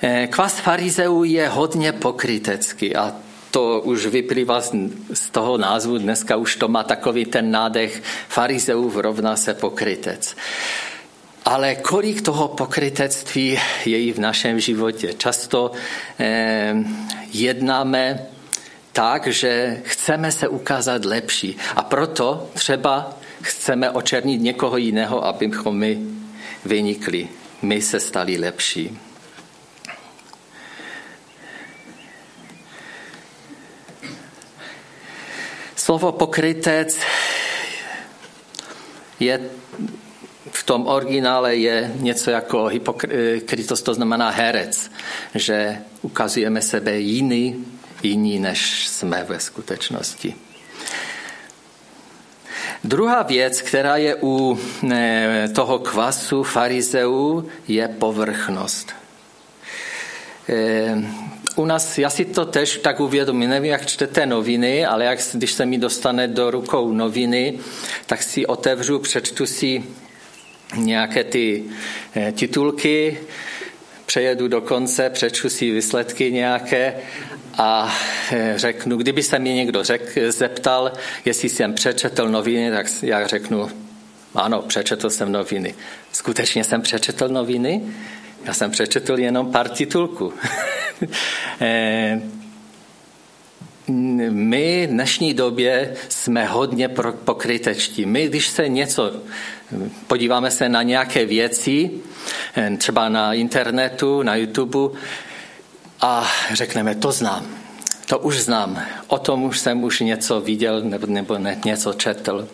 Eh, 0.02 0.28
kvas 0.28 0.60
farizeů 0.60 1.24
je 1.24 1.48
hodně 1.48 1.92
pokrytecký 1.92 2.96
a 2.96 3.16
to 3.52 3.82
už 3.82 4.06
vyplývá 4.06 4.62
z 5.14 5.30
toho 5.32 5.58
názvu, 5.58 5.98
dneska 5.98 6.36
už 6.36 6.56
to 6.56 6.68
má 6.68 6.84
takový 6.84 7.26
ten 7.26 7.52
nádech 7.52 8.04
farizeů 8.28 9.02
rovná 9.02 9.36
se 9.36 9.54
pokrytec. 9.54 10.36
Ale 11.46 11.76
kolik 11.76 12.22
toho 12.22 12.48
pokrytectví 12.48 13.60
je 13.86 14.04
i 14.04 14.14
v 14.14 14.20
našem 14.20 14.60
životě? 14.60 15.14
Často 15.14 15.72
eh, 16.20 16.76
jednáme 17.34 18.26
tak, 19.00 19.28
že 19.28 19.82
chceme 19.84 20.32
se 20.32 20.48
ukázat 20.48 21.06
lepší. 21.06 21.56
A 21.76 21.84
proto 21.84 22.50
třeba 22.54 23.18
chceme 23.42 23.92
očernit 23.92 24.42
někoho 24.42 24.78
jiného, 24.78 25.26
abychom 25.26 25.78
my 25.78 26.00
vynikli. 26.66 27.30
My 27.62 27.82
se 27.82 28.00
stali 28.00 28.38
lepší. 28.38 29.00
Slovo 35.76 36.12
pokrytec 36.12 37.00
je 39.20 39.40
v 40.52 40.64
tom 40.64 40.88
originále 40.88 41.56
je 41.56 41.92
něco 41.96 42.32
jako 42.32 42.66
hypokritos, 42.66 43.82
to 43.82 43.94
znamená 43.94 44.30
herec, 44.30 44.92
že 45.36 45.78
ukazujeme 46.02 46.62
sebe 46.62 47.00
jiný, 47.00 47.66
jiní, 48.04 48.40
než 48.40 48.88
jsme 48.88 49.24
ve 49.24 49.40
skutečnosti. 49.40 50.36
Druhá 52.84 53.24
věc, 53.24 53.62
která 53.62 53.98
je 53.98 54.16
u 54.22 54.60
toho 55.56 55.80
kvasu 55.80 56.44
farizeů, 56.44 57.50
je 57.68 57.88
povrchnost. 57.88 58.94
Eh, 60.50 60.96
u 61.56 61.66
nás, 61.66 61.98
já 61.98 62.10
si 62.10 62.26
to 62.26 62.46
tež 62.46 62.78
tak 62.78 63.00
uvědomím, 63.00 63.50
nevím, 63.50 63.72
jak 63.72 63.86
čtete 63.86 64.26
noviny, 64.26 64.86
ale 64.86 65.06
jak, 65.06 65.20
když 65.34 65.52
se 65.52 65.66
mi 65.66 65.78
dostane 65.78 66.28
do 66.28 66.52
rukou 66.52 66.94
noviny, 66.94 67.60
tak 68.06 68.24
si 68.24 68.46
otevřu, 68.46 69.00
přečtu 69.00 69.46
si 69.46 69.84
nějaké 70.76 71.24
ty 71.24 71.64
eh, 72.16 72.32
titulky, 72.32 73.18
přejedu 74.06 74.48
do 74.48 74.62
konce, 74.62 75.10
přečtu 75.10 75.50
si 75.50 75.72
výsledky 75.72 76.32
nějaké 76.32 76.96
a 77.60 77.94
eh, 78.32 78.54
řeknu, 78.56 78.98
kdyby 78.98 79.24
se 79.24 79.40
mi 79.40 79.54
někdo 79.54 79.84
řek, 79.84 80.18
zeptal, 80.28 80.92
jestli 81.26 81.50
jsem 81.50 81.74
přečetl 81.74 82.30
noviny, 82.30 82.72
tak 82.72 82.88
já 83.02 83.28
řeknu, 83.28 83.70
ano, 84.36 84.62
přečetl 84.62 85.10
jsem 85.10 85.32
noviny. 85.32 85.76
Skutečně 86.12 86.64
jsem 86.64 86.82
přečetl 86.82 87.28
noviny? 87.28 87.82
Já 88.46 88.54
jsem 88.54 88.72
přečetl 88.72 89.20
jenom 89.20 89.52
pár 89.52 89.70
titulků. 89.70 90.34
Eh, 91.62 92.22
my 94.30 94.88
v 94.88 94.90
dnešní 94.90 95.34
době 95.34 95.94
jsme 96.10 96.46
hodně 96.46 96.90
pokrytečtí. 97.26 98.06
My, 98.06 98.28
když 98.28 98.48
se 98.48 98.70
něco, 98.70 99.14
podíváme 100.08 100.52
se 100.52 100.70
na 100.70 100.84
nějaké 100.84 101.26
věci, 101.26 101.92
třeba 102.78 103.10
na 103.10 103.34
internetu, 103.34 104.24
na 104.24 104.36
YouTube, 104.36 104.98
a 106.02 106.28
řekneme, 106.54 106.96
to 106.96 107.12
znám, 107.12 107.46
to 108.06 108.20
už 108.20 108.40
znám, 108.40 108.82
o 109.08 109.18
tom 109.18 109.44
už 109.44 109.60
jsem 109.60 109.84
už 109.84 110.00
něco 110.00 110.42
viděl 110.42 110.82
nebo, 110.82 111.08
nebo 111.08 111.38
něco 111.66 111.94
četl. 111.94 112.48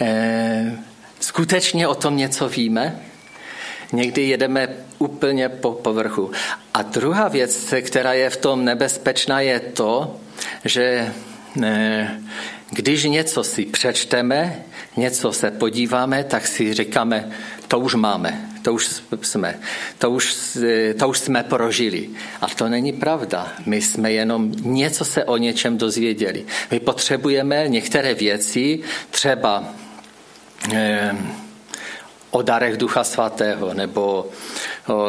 E, 0.00 0.78
skutečně 1.20 1.88
o 1.88 1.94
tom 1.94 2.16
něco 2.16 2.48
víme? 2.48 3.00
Někdy 3.92 4.22
jedeme 4.22 4.68
úplně 4.98 5.48
po 5.48 5.72
povrchu. 5.72 6.30
A 6.74 6.82
druhá 6.82 7.28
věc, 7.28 7.74
která 7.80 8.12
je 8.12 8.30
v 8.30 8.36
tom 8.36 8.64
nebezpečná, 8.64 9.40
je 9.40 9.60
to, 9.60 10.16
že 10.64 11.12
ne, 11.56 12.20
když 12.70 13.04
něco 13.04 13.44
si 13.44 13.64
přečteme, 13.64 14.64
něco 14.98 15.32
se 15.32 15.50
podíváme, 15.50 16.24
tak 16.24 16.46
si 16.46 16.74
říkáme, 16.74 17.30
to 17.68 17.78
už 17.78 17.94
máme, 17.94 18.48
to 18.62 18.74
už 18.74 19.02
jsme, 19.22 19.60
to 19.98 20.10
už, 20.10 20.36
to 20.98 21.08
už 21.08 21.18
jsme 21.18 21.42
prožili. 21.42 22.08
A 22.40 22.46
to 22.46 22.68
není 22.68 22.92
pravda. 22.92 23.52
My 23.66 23.82
jsme 23.82 24.12
jenom 24.12 24.52
něco 24.60 25.04
se 25.04 25.24
o 25.24 25.36
něčem 25.36 25.78
dozvěděli. 25.78 26.44
My 26.70 26.80
potřebujeme 26.80 27.68
některé 27.68 28.14
věci, 28.14 28.80
třeba 29.10 29.64
eh, 30.72 31.16
o 32.30 32.42
darech 32.42 32.76
Ducha 32.76 33.04
Svatého 33.04 33.74
nebo 33.74 34.26
o, 34.86 35.08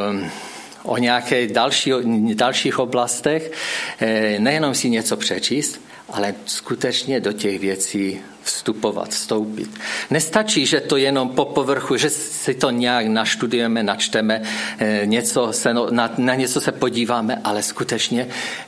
o 0.84 0.98
nějaké 0.98 1.48
další, 1.48 1.92
dalších 2.34 2.80
oblastech, 2.80 3.52
eh, 4.00 4.40
nejenom 4.40 4.76
si 4.76 4.90
něco 4.90 5.18
přečíst, 5.18 5.82
ale 6.14 6.34
skutečně 6.46 7.20
do 7.20 7.34
těch 7.34 7.60
věcí 7.60 8.22
vstupovat, 8.44 9.10
vstoupit. 9.10 9.70
Nestačí, 10.10 10.66
že 10.66 10.80
to 10.80 10.98
jenom 10.98 11.30
po 11.30 11.46
povrchu, 11.46 11.98
že 11.98 12.10
si 12.10 12.54
to 12.54 12.70
nějak 12.70 13.08
naštudujeme, 13.08 13.84
načteme, 13.84 14.42
eh, 14.78 15.02
něco 15.06 15.54
se, 15.54 15.74
no, 15.74 15.88
na, 15.92 16.14
na 16.18 16.36
něco 16.36 16.62
se 16.62 16.72
podíváme, 16.72 17.42
ale 17.44 17.64
skutečně 17.64 18.28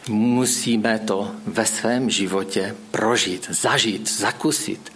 musíme 0.10 1.00
to 1.00 1.32
ve 1.46 1.66
svém 1.66 2.10
životě 2.10 2.76
prožít, 2.92 3.48
zažít, 3.50 4.12
zakusit. 4.12 4.92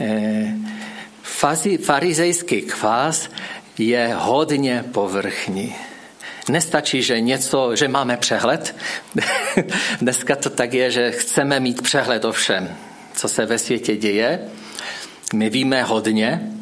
Eh, 0.00 0.54
farizejský 1.82 2.62
kvás 2.62 3.28
je 3.78 4.14
hodně 4.18 4.84
povrchní. 4.92 5.74
Nestačí, 6.48 7.02
že 7.02 7.20
něco, 7.20 7.76
že 7.76 7.88
máme 7.88 8.16
přehled. 8.16 8.76
Dneska 10.00 10.36
to 10.36 10.50
tak 10.50 10.72
je, 10.72 10.90
že 10.90 11.10
chceme 11.10 11.60
mít 11.60 11.82
přehled 11.82 12.24
o 12.24 12.32
všem, 12.32 12.76
co 13.14 13.28
se 13.28 13.46
ve 13.46 13.58
světě 13.58 13.96
děje. 13.96 14.40
My 15.34 15.50
víme 15.50 15.82
hodně, 15.82 16.52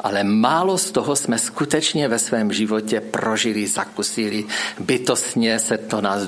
ale 0.00 0.24
málo 0.24 0.78
z 0.78 0.90
toho 0.90 1.16
jsme 1.16 1.38
skutečně 1.38 2.08
ve 2.08 2.18
svém 2.18 2.52
životě 2.52 3.00
prožili, 3.00 3.66
zakusili, 3.66 4.44
bytostně 4.78 5.58
se 5.58 5.78
to 5.78 6.00
nás 6.00 6.22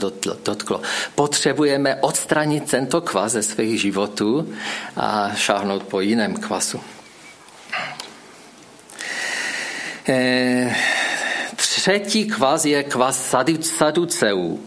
dotklo. 0.44 0.80
Potřebujeme 1.14 1.96
odstranit 1.96 2.70
tento 2.70 3.00
kvas 3.00 3.32
ze 3.32 3.42
svých 3.42 3.80
životů 3.80 4.54
a 4.96 5.30
šáhnout 5.34 5.82
po 5.82 6.00
jiném 6.00 6.34
kvasu. 6.34 6.80
Eh, 10.08 10.74
třetí 11.80 12.24
kvas 12.24 12.64
je 12.64 12.82
kvas 12.82 13.36
saduceů. 13.62 14.60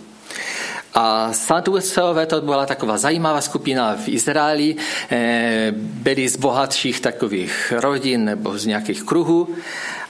A 0.93 1.33
Saduceové 1.33 2.25
to 2.25 2.41
byla 2.41 2.65
taková 2.65 2.97
zajímavá 2.97 3.41
skupina 3.41 3.95
v 3.95 4.07
Izraeli, 4.07 4.75
eh, 5.11 5.71
byli 5.77 6.29
z 6.29 6.35
bohatších 6.35 6.99
takových 6.99 7.73
rodin 7.77 8.25
nebo 8.25 8.57
z 8.57 8.65
nějakých 8.65 9.03
kruhů. 9.03 9.47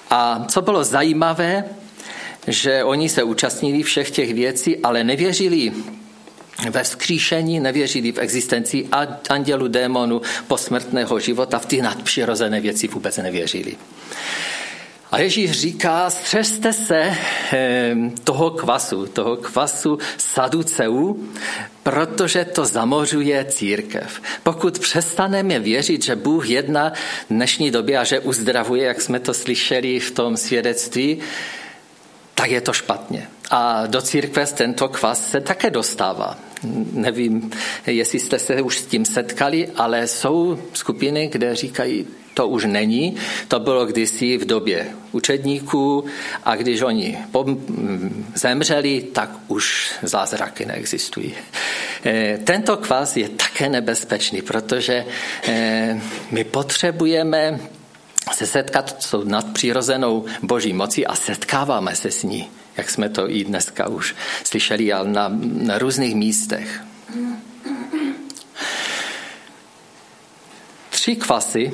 A 0.09 0.45
co 0.47 0.61
bylo 0.61 0.83
zajímavé, 0.83 1.63
že 2.47 2.83
oni 2.83 3.09
se 3.09 3.23
účastnili 3.23 3.83
všech 3.83 4.11
těch 4.11 4.33
věcí, 4.33 4.77
ale 4.77 5.03
nevěřili 5.03 5.71
ve 6.69 6.83
vzkříšení, 6.83 7.59
nevěřili 7.59 8.11
v 8.11 8.19
existenci 8.19 8.87
andělu, 9.29 9.67
démonu, 9.67 10.21
posmrtného 10.47 11.19
života, 11.19 11.59
v 11.59 11.65
ty 11.65 11.81
nadpřirozené 11.81 12.61
věci 12.61 12.87
vůbec 12.87 13.17
nevěřili. 13.17 13.75
A 15.13 15.19
Ježíš 15.19 15.51
říká, 15.51 16.09
střežte 16.09 16.73
se 16.73 17.15
ehm, 17.51 18.11
toho 18.23 18.51
kvasu, 18.51 19.05
toho 19.05 19.37
kvasu 19.37 19.97
saduceů, 20.17 21.29
protože 21.83 22.45
to 22.45 22.65
zamořuje 22.65 23.45
církev. 23.45 24.21
Pokud 24.43 24.79
přestaneme 24.79 25.59
věřit, 25.59 26.03
že 26.03 26.15
Bůh 26.15 26.49
jedná 26.49 26.89
v 27.29 27.33
dnešní 27.33 27.71
době 27.71 27.97
a 27.97 28.03
že 28.03 28.19
uzdravuje, 28.19 28.83
jak 28.83 29.01
jsme 29.01 29.19
to 29.19 29.33
slyšeli 29.33 29.99
v 29.99 30.11
tom 30.11 30.37
svědectví, 30.37 31.19
tak 32.35 32.51
je 32.51 32.61
to 32.61 32.73
špatně. 32.73 33.27
A 33.49 33.85
do 33.85 34.01
církve 34.01 34.45
tento 34.45 34.87
kvas 34.87 35.29
se 35.29 35.41
také 35.41 35.69
dostává. 35.69 36.37
Nevím, 36.91 37.51
jestli 37.85 38.19
jste 38.19 38.39
se 38.39 38.61
už 38.61 38.77
s 38.77 38.85
tím 38.85 39.05
setkali, 39.05 39.69
ale 39.75 40.07
jsou 40.07 40.59
skupiny, 40.73 41.27
kde 41.27 41.55
říkají, 41.55 42.07
to 42.33 42.47
už 42.47 42.65
není. 42.65 43.15
To 43.47 43.59
bylo 43.59 43.85
kdysi 43.85 44.37
v 44.37 44.45
době 44.45 44.87
učedníků 45.11 46.05
a 46.43 46.55
když 46.55 46.81
oni 46.81 47.17
zemřeli, 48.35 49.01
tak 49.01 49.29
už 49.47 49.93
zázraky 50.01 50.65
neexistují. 50.65 51.33
Eh, 52.05 52.39
tento 52.43 52.77
kvas 52.77 53.17
je 53.17 53.29
také 53.29 53.69
nebezpečný, 53.69 54.41
protože 54.41 55.05
eh, 55.47 56.01
my 56.31 56.43
potřebujeme 56.43 57.59
se 58.31 58.47
setkat 58.47 59.03
s 59.03 59.11
tou 59.11 59.23
nadpřirozenou 59.23 60.25
boží 60.41 60.73
mocí 60.73 61.07
a 61.07 61.15
setkáváme 61.15 61.95
se 61.95 62.11
s 62.11 62.23
ní, 62.23 62.49
jak 62.77 62.89
jsme 62.89 63.09
to 63.09 63.29
i 63.29 63.43
dneska 63.43 63.87
už 63.87 64.15
slyšeli, 64.43 64.93
ale 64.93 65.09
na, 65.09 65.31
na 65.43 65.77
různých 65.77 66.15
místech. 66.15 66.83
Tři 70.89 71.15
kvasy 71.15 71.73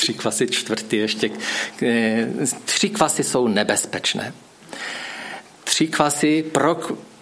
tři 0.00 0.14
kvasy, 0.14 0.46
čtvrtý 0.46 0.96
ještě. 0.96 1.30
Tři 2.64 2.88
kvasy 2.88 3.24
jsou 3.24 3.48
nebezpečné. 3.48 4.32
Tři 5.64 5.86
kvasy 5.86 6.42
pro, 6.42 6.80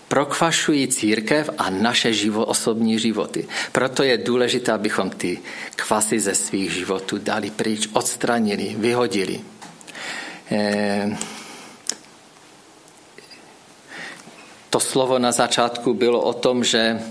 prokvašují 0.09 0.89
církev 0.89 1.51
a 1.59 1.71
naše 1.71 2.13
živo, 2.13 2.45
osobní 2.45 2.99
životy. 2.99 3.49
Proto 3.73 4.03
je 4.03 4.19
důležité, 4.19 4.73
abychom 4.73 5.11
ty 5.11 5.39
kvasy 5.77 6.21
ze 6.21 6.35
svých 6.35 6.71
životů 6.73 7.19
dali 7.19 7.51
pryč, 7.51 7.89
odstranili, 7.93 8.77
vyhodili. 8.79 9.41
Eh, 10.51 11.19
to 14.71 14.81
slovo 14.81 15.19
na 15.19 15.33
začátku 15.33 15.95
bylo 15.95 16.23
o 16.23 16.33
tom, 16.33 16.65
že 16.65 17.03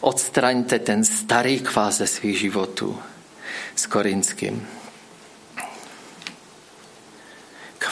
odstraňte 0.00 0.78
ten 0.78 1.04
starý 1.04 1.60
kvás 1.60 2.02
ze 2.02 2.06
svých 2.06 2.38
životů 2.38 2.98
s 3.76 3.86
Korinským. 3.86 4.83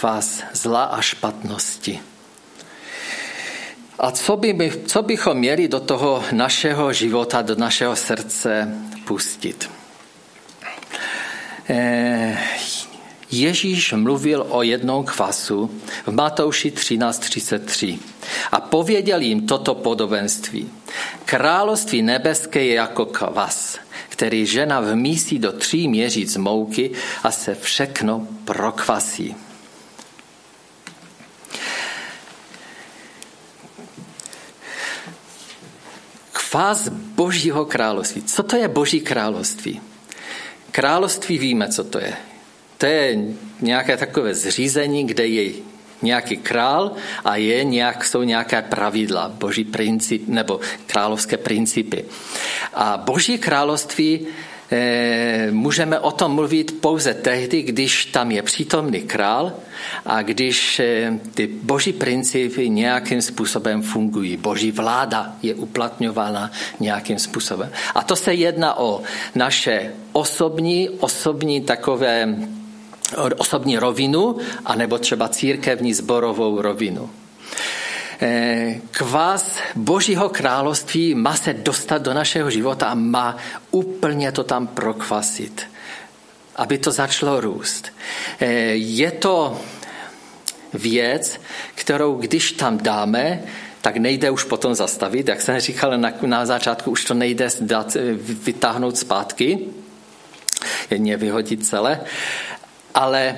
Kvás 0.02 0.42
zla 0.52 0.84
a 0.84 0.98
špatnosti. 0.98 2.00
A 3.98 4.10
co, 4.10 4.36
by, 4.36 4.82
co 4.86 5.02
bychom 5.02 5.38
měli 5.38 5.68
do 5.68 5.80
toho 5.80 6.24
našeho 6.32 6.92
života, 6.92 7.42
do 7.42 7.54
našeho 7.54 7.96
srdce 7.96 8.66
pustit? 9.06 9.70
Eh, 11.70 12.38
Ježíš 13.30 13.92
mluvil 13.92 14.46
o 14.50 14.62
jednom 14.62 15.04
kvasu 15.06 15.70
v 16.06 16.12
Matouši 16.12 16.70
13.33 16.70 17.98
a 18.52 18.60
pověděl 18.60 19.20
jim 19.20 19.46
toto 19.46 19.74
podobenství. 19.74 20.68
Království 21.24 22.02
nebeské 22.02 22.64
je 22.64 22.74
jako 22.74 23.06
kvas, 23.06 23.78
který 24.08 24.46
žena 24.46 24.80
vmísí 24.80 25.38
do 25.38 25.52
tří 25.52 25.88
měříc 25.88 26.36
mouky 26.36 26.90
a 27.22 27.30
se 27.30 27.54
všechno 27.54 28.26
prokvasí. 28.44 29.34
Fáz 36.52 36.88
Božího 36.88 37.64
království. 37.64 38.22
Co 38.22 38.42
to 38.42 38.56
je 38.56 38.68
Boží 38.68 39.00
království? 39.00 39.80
Království 40.70 41.38
víme, 41.38 41.68
co 41.68 41.84
to 41.84 41.98
je. 41.98 42.12
To 42.78 42.86
je 42.86 43.18
nějaké 43.60 43.96
takové 43.96 44.34
zřízení, 44.34 45.06
kde 45.06 45.26
je 45.26 45.52
nějaký 46.02 46.36
král 46.36 46.92
a 47.24 47.36
je 47.36 47.64
nějak, 47.64 48.04
jsou 48.04 48.22
nějaké 48.22 48.62
pravidla, 48.62 49.28
boží 49.28 49.64
princip, 49.64 50.28
nebo 50.28 50.60
královské 50.86 51.36
principy. 51.36 52.04
A 52.74 52.96
boží 52.96 53.38
království 53.38 54.26
můžeme 55.50 55.98
o 55.98 56.10
tom 56.10 56.32
mluvit 56.32 56.80
pouze 56.80 57.14
tehdy, 57.14 57.62
když 57.62 58.06
tam 58.06 58.30
je 58.30 58.42
přítomný 58.42 59.00
král 59.00 59.52
a 60.06 60.22
když 60.22 60.80
eh, 60.80 61.18
ty 61.34 61.46
boží 61.46 61.92
principy 61.92 62.68
nějakým 62.68 63.22
způsobem 63.22 63.82
fungují. 63.82 64.36
Boží 64.36 64.70
vláda 64.70 65.36
je 65.42 65.54
uplatňována 65.54 66.50
nějakým 66.80 67.18
způsobem. 67.18 67.70
A 67.94 68.02
to 68.02 68.16
se 68.16 68.34
jedná 68.34 68.78
o 68.78 69.02
naše 69.34 69.92
osobní, 70.12 70.88
osobní 70.88 71.60
takové 71.60 72.36
osobní 73.36 73.78
rovinu, 73.78 74.36
anebo 74.64 74.98
třeba 74.98 75.28
církevní 75.28 75.94
zborovou 75.94 76.62
rovinu. 76.62 77.10
Eh, 78.22 78.80
kvás 78.90 79.58
Božího 79.74 80.28
království 80.28 81.14
má 81.14 81.36
se 81.36 81.52
dostat 81.52 82.02
do 82.02 82.14
našeho 82.14 82.50
života 82.50 82.86
a 82.86 82.94
má 82.94 83.36
úplně 83.70 84.32
to 84.32 84.44
tam 84.44 84.66
prokvasit, 84.66 85.62
aby 86.56 86.78
to 86.78 86.90
začalo 86.90 87.40
růst. 87.40 87.90
Eh, 88.40 88.46
je 88.78 89.10
to 89.10 89.60
věc, 90.72 91.40
kterou 91.74 92.14
když 92.14 92.52
tam 92.52 92.78
dáme, 92.78 93.42
tak 93.80 93.96
nejde 93.96 94.30
už 94.30 94.44
potom 94.44 94.74
zastavit. 94.74 95.28
Jak 95.28 95.40
jsem 95.40 95.60
říkal 95.60 95.98
na, 95.98 96.12
na 96.22 96.46
začátku, 96.46 96.90
už 96.90 97.04
to 97.04 97.14
nejde 97.14 97.48
dát, 97.60 97.96
eh, 97.96 98.14
vytáhnout 98.22 98.98
zpátky, 98.98 99.58
jedně 100.90 101.16
vyhodit 101.16 101.66
celé. 101.66 102.00
Ale 102.94 103.36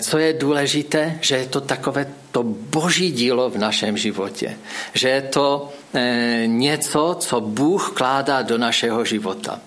co 0.00 0.18
je 0.18 0.32
důležité, 0.32 1.18
že 1.20 1.36
je 1.36 1.46
to 1.46 1.60
takové 1.60 2.06
to 2.32 2.42
boží 2.46 3.10
dílo 3.10 3.50
v 3.50 3.58
našem 3.58 3.96
životě. 3.96 4.56
Že 4.94 5.08
je 5.08 5.22
to 5.22 5.68
eh, 5.94 6.42
něco, 6.46 7.16
co 7.18 7.40
Bůh 7.40 7.92
kládá 7.94 8.42
do 8.42 8.58
našeho 8.58 9.04
života. 9.04 9.60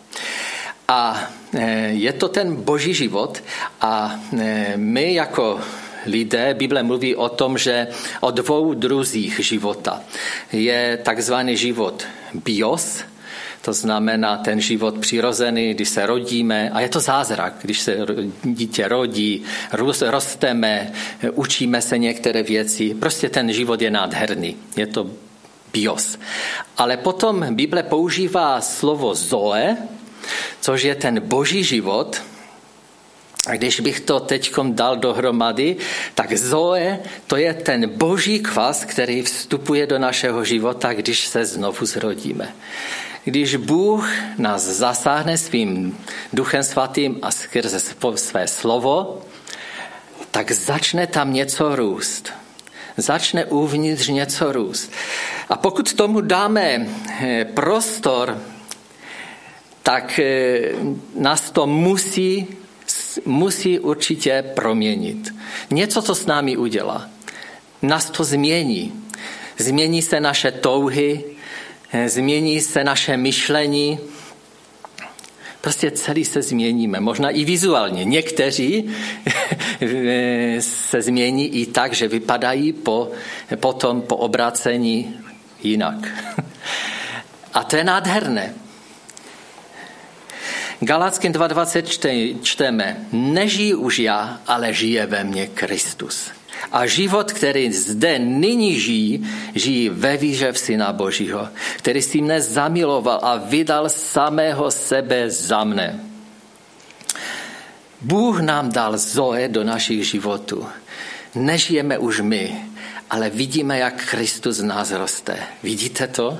A 0.87 1.19
eh, 1.53 1.99
je 1.99 2.13
to 2.13 2.27
ten 2.27 2.55
boží 2.55 2.93
život 2.93 3.43
a 3.81 4.15
eh, 4.39 4.73
my 4.75 5.13
jako 5.13 5.59
lidé, 6.05 6.53
Bible 6.53 6.83
mluví 6.83 7.15
o 7.15 7.29
tom, 7.29 7.57
že 7.57 7.87
o 8.19 8.31
dvou 8.31 8.73
druzích 8.73 9.39
života. 9.43 10.01
Je 10.51 10.99
takzvaný 11.03 11.57
život 11.57 12.07
bios, 12.33 13.03
to 13.61 13.73
znamená 13.73 14.37
ten 14.37 14.61
život 14.61 14.97
přirozený, 14.97 15.73
když 15.73 15.89
se 15.89 16.05
rodíme, 16.05 16.69
a 16.69 16.79
je 16.79 16.89
to 16.89 16.99
zázrak, 16.99 17.53
když 17.61 17.79
se 17.79 17.97
dítě 18.43 18.87
rodí, 18.87 19.43
rosteme, 20.01 20.91
učíme 21.33 21.81
se 21.81 21.97
některé 21.97 22.43
věci. 22.43 22.95
Prostě 22.99 23.29
ten 23.29 23.53
život 23.53 23.81
je 23.81 23.91
nádherný. 23.91 24.55
Je 24.75 24.87
to 24.87 25.11
bios. 25.73 26.19
Ale 26.77 26.97
potom 26.97 27.55
Bible 27.55 27.83
používá 27.83 28.61
slovo 28.61 29.15
zoe, 29.15 29.77
což 30.61 30.83
je 30.83 30.95
ten 30.95 31.19
boží 31.19 31.63
život, 31.63 32.21
a 33.47 33.55
když 33.55 33.79
bych 33.79 33.99
to 33.99 34.19
teď 34.19 34.53
dal 34.69 34.97
dohromady, 34.97 35.75
tak 36.15 36.37
Zoe 36.37 36.99
to 37.27 37.35
je 37.35 37.53
ten 37.53 37.89
boží 37.89 38.39
kvas, 38.39 38.85
který 38.85 39.21
vstupuje 39.21 39.87
do 39.87 39.99
našeho 39.99 40.45
života, 40.45 40.93
když 40.93 41.27
se 41.27 41.45
znovu 41.45 41.85
zrodíme. 41.85 42.53
Když 43.23 43.55
Bůh 43.55 44.09
nás 44.37 44.61
zasáhne 44.61 45.37
svým 45.37 45.97
duchem 46.33 46.63
svatým 46.63 47.19
a 47.21 47.31
skrze 47.31 47.79
své 48.15 48.47
slovo, 48.47 49.21
tak 50.31 50.51
začne 50.51 51.07
tam 51.07 51.33
něco 51.33 51.75
růst. 51.75 52.33
Začne 52.97 53.45
uvnitř 53.45 54.07
něco 54.07 54.51
růst. 54.51 54.91
A 55.49 55.57
pokud 55.57 55.93
tomu 55.93 56.21
dáme 56.21 56.87
eh, 57.21 57.45
prostor, 57.45 58.41
tak 59.83 60.19
eh, 60.19 60.71
nás 61.15 61.51
to 61.51 61.67
musí, 61.67 62.47
musí 63.25 63.79
určitě 63.79 64.43
proměnit. 64.55 65.35
Něco, 65.71 66.01
co 66.01 66.15
s 66.15 66.25
námi 66.25 66.57
udělá. 66.57 67.09
Nás 67.81 68.09
to 68.09 68.23
změní. 68.23 68.93
Změní 69.57 70.01
se 70.01 70.19
naše 70.19 70.51
touhy, 70.51 71.23
změní 72.05 72.61
se 72.61 72.83
naše 72.83 73.17
myšlení, 73.17 73.99
prostě 75.61 75.91
celý 75.91 76.25
se 76.25 76.41
změníme, 76.41 76.99
možná 76.99 77.29
i 77.29 77.45
vizuálně. 77.45 78.05
Někteří 78.05 78.91
se 80.59 81.01
změní 81.01 81.55
i 81.61 81.65
tak, 81.65 81.93
že 81.93 82.07
vypadají 82.07 82.73
po, 82.73 83.11
potom 83.55 84.01
po 84.01 84.15
obrácení 84.15 85.15
jinak. 85.63 85.95
A 87.53 87.63
to 87.63 87.75
je 87.75 87.83
nádherné. 87.83 88.53
Galackým 90.79 91.33
2.20 91.33 92.41
čteme, 92.41 92.97
nežijí 93.11 93.75
už 93.75 93.99
já, 93.99 94.41
ale 94.47 94.73
žije 94.73 95.05
ve 95.05 95.23
mně 95.23 95.47
Kristus. 95.47 96.31
A 96.71 96.85
život, 96.85 97.31
který 97.31 97.73
zde 97.73 98.19
nyní 98.19 98.79
žijí, 98.79 99.29
žijí 99.55 99.89
ve 99.89 100.17
víře 100.17 100.51
v 100.51 100.57
Syna 100.57 100.93
Božího, 100.93 101.49
který 101.77 102.01
si 102.01 102.21
mne 102.21 102.41
zamiloval 102.41 103.19
a 103.23 103.37
vydal 103.37 103.89
samého 103.89 104.71
sebe 104.71 105.29
za 105.29 105.63
mne. 105.63 105.99
Bůh 108.01 108.39
nám 108.39 108.71
dal 108.71 108.97
Zoe 108.97 109.47
do 109.47 109.63
našich 109.63 110.07
životů. 110.07 110.67
Nežijeme 111.35 111.97
už 111.97 112.19
my, 112.19 112.65
ale 113.09 113.29
vidíme, 113.29 113.77
jak 113.79 114.05
Kristus 114.05 114.55
z 114.55 114.63
nás 114.63 114.91
roste. 114.91 115.37
Vidíte 115.63 116.07
to? 116.07 116.39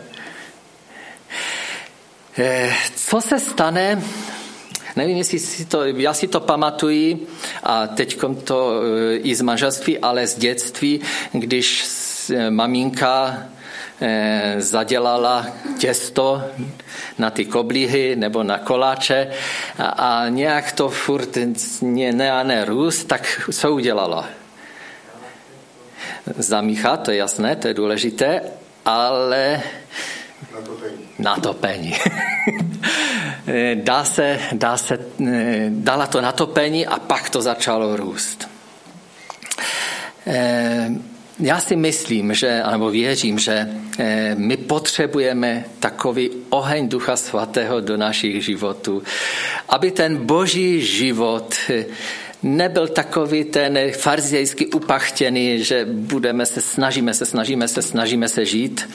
Eh, 2.37 2.73
co 2.95 3.21
se 3.21 3.39
stane, 3.39 4.01
Nevím, 4.95 5.17
jestli 5.17 5.39
si 5.39 5.65
to, 5.65 5.85
já 5.85 6.13
si 6.13 6.27
to 6.27 6.39
pamatuji 6.39 7.27
a 7.63 7.87
teď 7.87 8.19
to 8.43 8.81
e, 8.81 9.15
i 9.15 9.35
z 9.35 9.41
manželství, 9.41 9.99
ale 9.99 10.27
z 10.27 10.37
dětství, 10.37 11.01
když 11.31 11.85
e, 12.29 12.51
maminka 12.51 13.43
e, 14.01 14.55
zadělala 14.57 15.47
těsto 15.77 16.43
na 17.17 17.29
ty 17.29 17.45
koblihy 17.45 18.15
nebo 18.15 18.43
na 18.43 18.57
koláče 18.57 19.27
a, 19.77 19.85
a 19.85 20.29
nějak 20.29 20.71
to 20.71 20.89
furt 20.89 21.37
ne, 21.81 22.11
ne 22.11 22.31
a 22.31 22.43
ne 22.43 22.65
růst, 22.65 23.03
tak 23.03 23.41
co 23.51 23.73
udělala? 23.73 24.29
Zamíchat, 26.37 27.03
to 27.03 27.11
je 27.11 27.17
jasné, 27.17 27.55
to 27.55 27.67
je 27.67 27.73
důležité, 27.73 28.41
ale 28.85 29.61
na 31.19 31.35
topení. 31.35 31.95
dá 33.75 34.03
se, 34.03 34.39
dá 34.53 34.77
se, 34.77 34.99
dala 35.69 36.07
to 36.07 36.21
natopení 36.21 36.87
a 36.87 36.99
pak 36.99 37.29
to 37.29 37.41
začalo 37.41 37.97
růst. 37.97 38.49
Eh, 40.27 40.89
já 41.39 41.59
si 41.59 41.75
myslím, 41.75 42.33
že, 42.33 42.63
nebo 42.71 42.89
věřím, 42.89 43.39
že 43.39 43.69
eh, 43.99 44.35
my 44.37 44.57
potřebujeme 44.57 45.65
takový 45.79 46.29
oheň 46.49 46.89
Ducha 46.89 47.15
Svatého 47.15 47.81
do 47.81 47.97
našich 47.97 48.45
životů, 48.45 49.03
aby 49.69 49.91
ten 49.91 50.17
boží 50.25 50.81
život 50.81 51.55
eh, 51.69 51.85
nebyl 52.43 52.87
takový 52.87 53.43
ten 53.43 53.79
farzejský 53.91 54.67
upachtěný, 54.67 55.63
že 55.63 55.85
budeme 55.91 56.45
se, 56.45 56.61
snažíme 56.61 57.13
se, 57.13 57.25
snažíme 57.25 57.67
se, 57.67 57.81
snažíme 57.81 58.29
se 58.29 58.45
žít, 58.45 58.89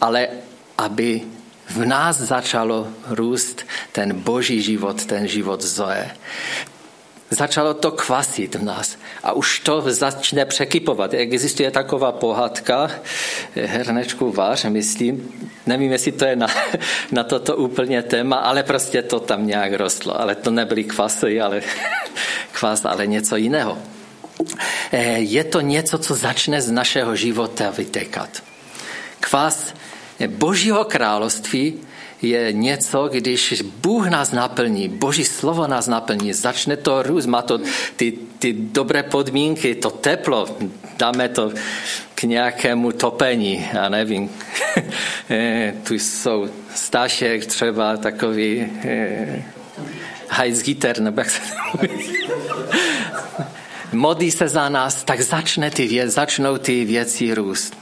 ale 0.00 0.28
aby 0.80 1.22
v 1.70 1.84
nás 1.84 2.16
začalo 2.16 2.88
růst 3.08 3.66
ten 3.92 4.20
boží 4.20 4.62
život, 4.62 5.04
ten 5.06 5.28
život 5.28 5.62
Zoe. 5.62 6.10
Začalo 7.30 7.74
to 7.74 7.90
kvasit 7.90 8.54
v 8.54 8.62
nás 8.62 8.98
a 9.22 9.32
už 9.32 9.60
to 9.60 9.82
začne 9.86 10.44
překypovat. 10.44 11.14
Existuje 11.14 11.70
taková 11.70 12.12
pohádka, 12.12 12.90
hernečku 13.54 14.32
vář, 14.32 14.64
myslím, 14.64 15.30
nevím, 15.66 15.92
jestli 15.92 16.12
to 16.12 16.24
je 16.24 16.36
na, 16.36 16.46
na 17.12 17.24
toto 17.24 17.56
úplně 17.56 18.02
téma, 18.02 18.36
ale 18.36 18.62
prostě 18.62 19.02
to 19.02 19.20
tam 19.20 19.46
nějak 19.46 19.72
rostlo. 19.72 20.20
Ale 20.20 20.34
to 20.34 20.50
nebyly 20.50 20.84
kvasy, 20.84 21.40
ale 21.40 21.62
kvas, 22.52 22.84
ale 22.84 23.06
něco 23.06 23.36
jiného. 23.36 23.78
Eh, 24.92 25.18
je 25.18 25.44
to 25.44 25.60
něco, 25.60 25.98
co 25.98 26.14
začne 26.14 26.62
z 26.62 26.70
našeho 26.70 27.16
života 27.16 27.70
vytekat. 27.70 28.42
Kvas 29.20 29.74
Božího 30.28 30.84
království 30.84 31.74
je 32.22 32.52
něco, 32.52 33.08
když 33.12 33.62
Bůh 33.62 34.06
nás 34.06 34.32
naplní, 34.32 34.88
Boží 34.88 35.24
slovo 35.24 35.66
nás 35.66 35.86
naplní, 35.86 36.32
začne 36.32 36.76
to 36.76 37.02
růst, 37.02 37.26
má 37.26 37.42
to 37.42 37.60
ty, 37.96 38.12
ty 38.38 38.52
dobré 38.52 39.02
podmínky, 39.02 39.74
to 39.74 39.90
teplo, 39.90 40.56
dáme 40.98 41.28
to 41.28 41.52
k 42.14 42.22
nějakému 42.22 42.92
topení, 42.92 43.68
já 43.72 43.88
nevím. 43.88 44.30
Eh, 45.32 45.74
tu 45.86 45.94
jsou 45.94 46.48
stášek 46.74 47.46
třeba 47.46 47.96
takový 47.96 48.66
eh, 48.84 49.42
Heizgitter, 50.28 51.00
nebo 51.00 51.20
jak 51.20 51.30
se 51.30 51.40
Modlí 53.92 54.30
se 54.30 54.48
za 54.48 54.68
nás, 54.68 55.04
tak 55.04 55.20
začne 55.20 55.70
ty 55.70 55.88
věc, 55.88 56.12
začnou 56.12 56.58
ty 56.58 56.84
věci 56.84 57.34
růst. 57.34 57.76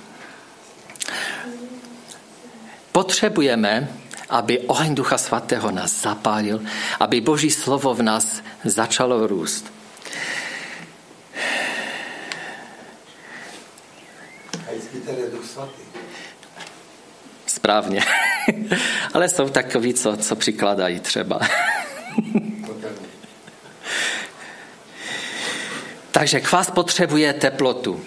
Potřebujeme, 2.98 3.88
aby 4.28 4.58
oheň 4.58 4.94
Ducha 4.94 5.18
Svatého 5.18 5.70
nás 5.70 6.02
zapálil, 6.02 6.61
aby 7.00 7.20
Boží 7.20 7.50
slovo 7.50 7.94
v 7.94 8.02
nás 8.02 8.42
začalo 8.64 9.26
růst. 9.26 9.72
Správně. 17.46 18.02
Ale 19.14 19.28
jsou 19.28 19.48
takový, 19.48 19.94
co, 19.94 20.16
co 20.16 20.37
přikladají 20.37 21.00
třeba. 21.00 21.40
Takže 26.11 26.40
kvás 26.40 26.70
potřebuje 26.70 27.32
teplotu. 27.32 28.04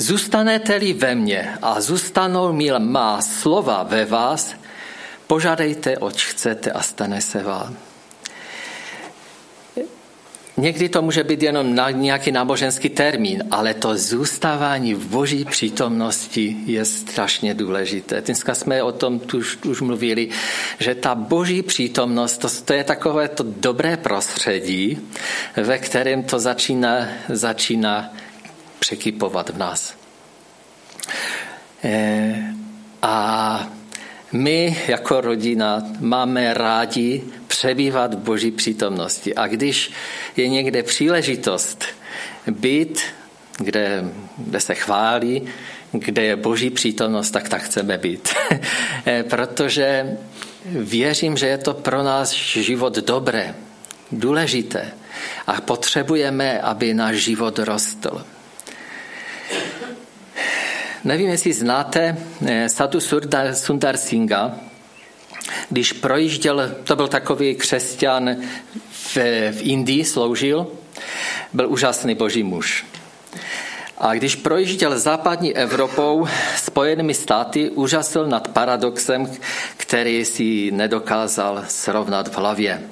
Zůstanete-li 0.00 0.92
ve 0.92 1.14
mně 1.14 1.54
a 1.62 1.80
zůstanou 1.80 2.52
mi 2.52 2.70
má 2.78 3.22
slova 3.22 3.82
ve 3.82 4.04
vás, 4.04 4.54
požádejte, 5.26 5.98
oč 5.98 6.24
chcete 6.24 6.72
a 6.72 6.82
stane 6.82 7.20
se 7.20 7.42
vám. 7.42 7.76
Někdy 10.56 10.88
to 10.88 11.02
může 11.02 11.24
být 11.24 11.42
jenom 11.42 11.74
na 11.74 11.90
nějaký 11.90 12.32
náboženský 12.32 12.88
termín, 12.88 13.44
ale 13.50 13.74
to 13.74 13.96
zůstávání 13.96 14.94
v 14.94 15.06
boží 15.06 15.44
přítomnosti 15.44 16.56
je 16.66 16.84
strašně 16.84 17.54
důležité. 17.54 18.20
Dneska 18.20 18.54
jsme 18.54 18.82
o 18.82 18.92
tom 18.92 19.20
už, 19.34 19.58
už 19.64 19.80
mluvili, 19.80 20.28
že 20.78 20.94
ta 20.94 21.14
boží 21.14 21.62
přítomnost, 21.62 22.38
to, 22.38 22.48
to 22.64 22.72
je 22.72 22.84
takové 22.84 23.28
to 23.28 23.44
dobré 23.46 23.96
prostředí, 23.96 24.98
ve 25.56 25.78
kterém 25.78 26.22
to 26.22 26.38
začíná, 26.38 27.08
začíná 27.28 28.12
překypovat 28.80 29.50
v 29.50 29.58
nás. 29.58 29.94
E, 31.84 32.54
a 33.02 33.68
my 34.32 34.76
jako 34.88 35.20
rodina 35.20 35.82
máme 36.00 36.54
rádi 36.54 37.22
přebývat 37.46 38.14
v 38.14 38.18
boží 38.18 38.50
přítomnosti. 38.50 39.34
A 39.34 39.46
když 39.46 39.90
je 40.36 40.48
někde 40.48 40.82
příležitost 40.82 41.84
být, 42.50 43.00
kde, 43.58 44.04
kde 44.36 44.60
se 44.60 44.74
chválí, 44.74 45.42
kde 45.92 46.22
je 46.22 46.36
boží 46.36 46.70
přítomnost, 46.70 47.30
tak 47.30 47.48
tak 47.48 47.62
chceme 47.62 47.98
být. 47.98 48.28
E, 49.06 49.22
protože 49.22 50.18
věřím, 50.64 51.36
že 51.36 51.46
je 51.46 51.58
to 51.58 51.74
pro 51.74 52.02
nás 52.02 52.32
život 52.32 52.94
dobré, 52.94 53.54
důležité 54.12 54.92
a 55.46 55.60
potřebujeme, 55.60 56.60
aby 56.60 56.94
náš 56.94 57.16
život 57.16 57.58
rostl. 57.58 58.24
Nevím, 61.04 61.28
jestli 61.28 61.52
znáte 61.52 62.16
eh, 62.46 62.68
Satu 62.68 62.98
Sundar 63.52 63.96
Singha, 63.96 64.56
když 65.70 65.92
projížděl, 65.92 66.74
to 66.84 66.96
byl 66.96 67.08
takový 67.08 67.54
křesťan 67.54 68.36
v, 68.90 69.16
v 69.52 69.60
Indii, 69.60 70.04
sloužil, 70.04 70.66
byl 71.52 71.68
úžasný 71.68 72.14
boží 72.14 72.42
muž. 72.42 72.84
A 73.98 74.14
když 74.14 74.36
projížděl 74.36 74.98
západní 74.98 75.56
Evropou, 75.56 76.26
spojenými 76.56 77.14
státy, 77.14 77.70
úžasil 77.70 78.26
nad 78.26 78.48
paradoxem, 78.48 79.30
který 79.76 80.24
si 80.24 80.70
nedokázal 80.70 81.64
srovnat 81.68 82.28
v 82.28 82.36
hlavě. 82.36 82.82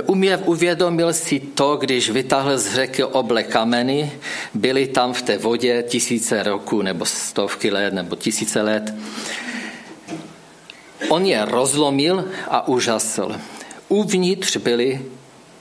Uměv 0.00 0.40
uvědomil 0.44 1.12
si 1.12 1.40
to, 1.40 1.76
když 1.76 2.10
vytáhl 2.10 2.58
z 2.58 2.74
řeky 2.74 3.04
oble 3.04 3.42
kameny, 3.42 4.12
byly 4.54 4.86
tam 4.86 5.12
v 5.12 5.22
té 5.22 5.38
vodě 5.38 5.82
tisíce 5.82 6.42
roků, 6.42 6.82
nebo 6.82 7.04
stovky 7.04 7.70
let, 7.70 7.94
nebo 7.94 8.16
tisíce 8.16 8.62
let. 8.62 8.94
On 11.08 11.26
je 11.26 11.44
rozlomil 11.44 12.24
a 12.48 12.68
úžasl. 12.68 13.36
Uvnitř 13.88 14.56
byly 14.56 15.02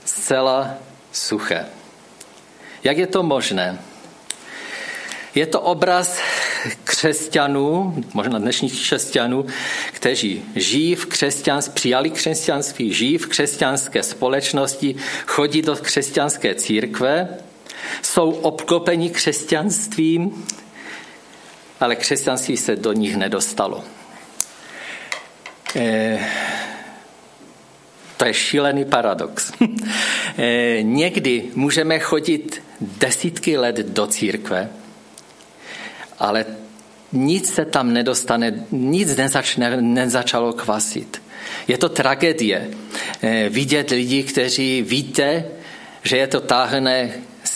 zcela 0.06 0.74
suché. 1.12 1.66
Jak 2.84 2.98
je 2.98 3.08
to 3.08 3.24
možné? 3.24 3.80
Je 5.36 5.46
to 5.46 5.62
obraz 5.62 6.20
křesťanů, 6.84 7.96
možná 8.14 8.40
dnešních 8.40 8.82
křesťanů, 8.82 9.46
kteří 9.92 10.44
žijí 10.56 10.96
v 10.96 11.06
křesťanství, 11.06 11.74
přijali 11.74 12.10
křesťanství, 12.10 12.94
žijí 12.94 13.18
v 13.18 13.28
křesťanské 13.28 14.04
společnosti, 14.04 14.96
chodí 15.26 15.62
do 15.62 15.76
křesťanské 15.76 16.56
církve, 16.56 17.28
jsou 18.02 18.32
obklopeni 18.32 19.10
křesťanstvím, 19.10 20.46
ale 21.80 21.96
křesťanství 21.96 22.58
se 22.58 22.76
do 22.76 22.94
nich 22.94 23.16
nedostalo. 23.16 23.84
Eh, 25.76 26.20
to 28.18 28.26
je 28.26 28.34
šílený 28.34 28.86
paradox. 28.86 29.52
eh, 30.38 30.78
někdy 30.82 31.44
můžeme 31.56 32.00
chodit 32.00 32.64
desítky 32.82 33.58
let 33.58 33.76
do 33.76 34.08
církve, 34.08 34.70
ale 36.22 36.46
nic 37.12 37.54
se 37.54 37.66
tam 37.66 37.94
nedostane, 37.94 38.66
nic 38.72 39.16
nezačne, 39.16 39.82
nezačalo 39.82 40.54
kvasit. 40.54 41.22
Je 41.68 41.78
to 41.78 41.90
tragédie 41.90 42.70
eh, 43.22 43.50
vidět 43.50 43.90
lidi, 43.90 44.24
kteří 44.24 44.82
víte, 44.82 45.46
že 46.04 46.18
je 46.18 46.28
to 46.28 46.40
táhne 46.40 47.12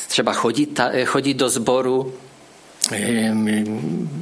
třeba 0.07 0.33
chodit, 0.33 0.79
chodit 1.05 1.33
do 1.33 1.49
sboru, 1.49 2.13
eh, 2.91 3.31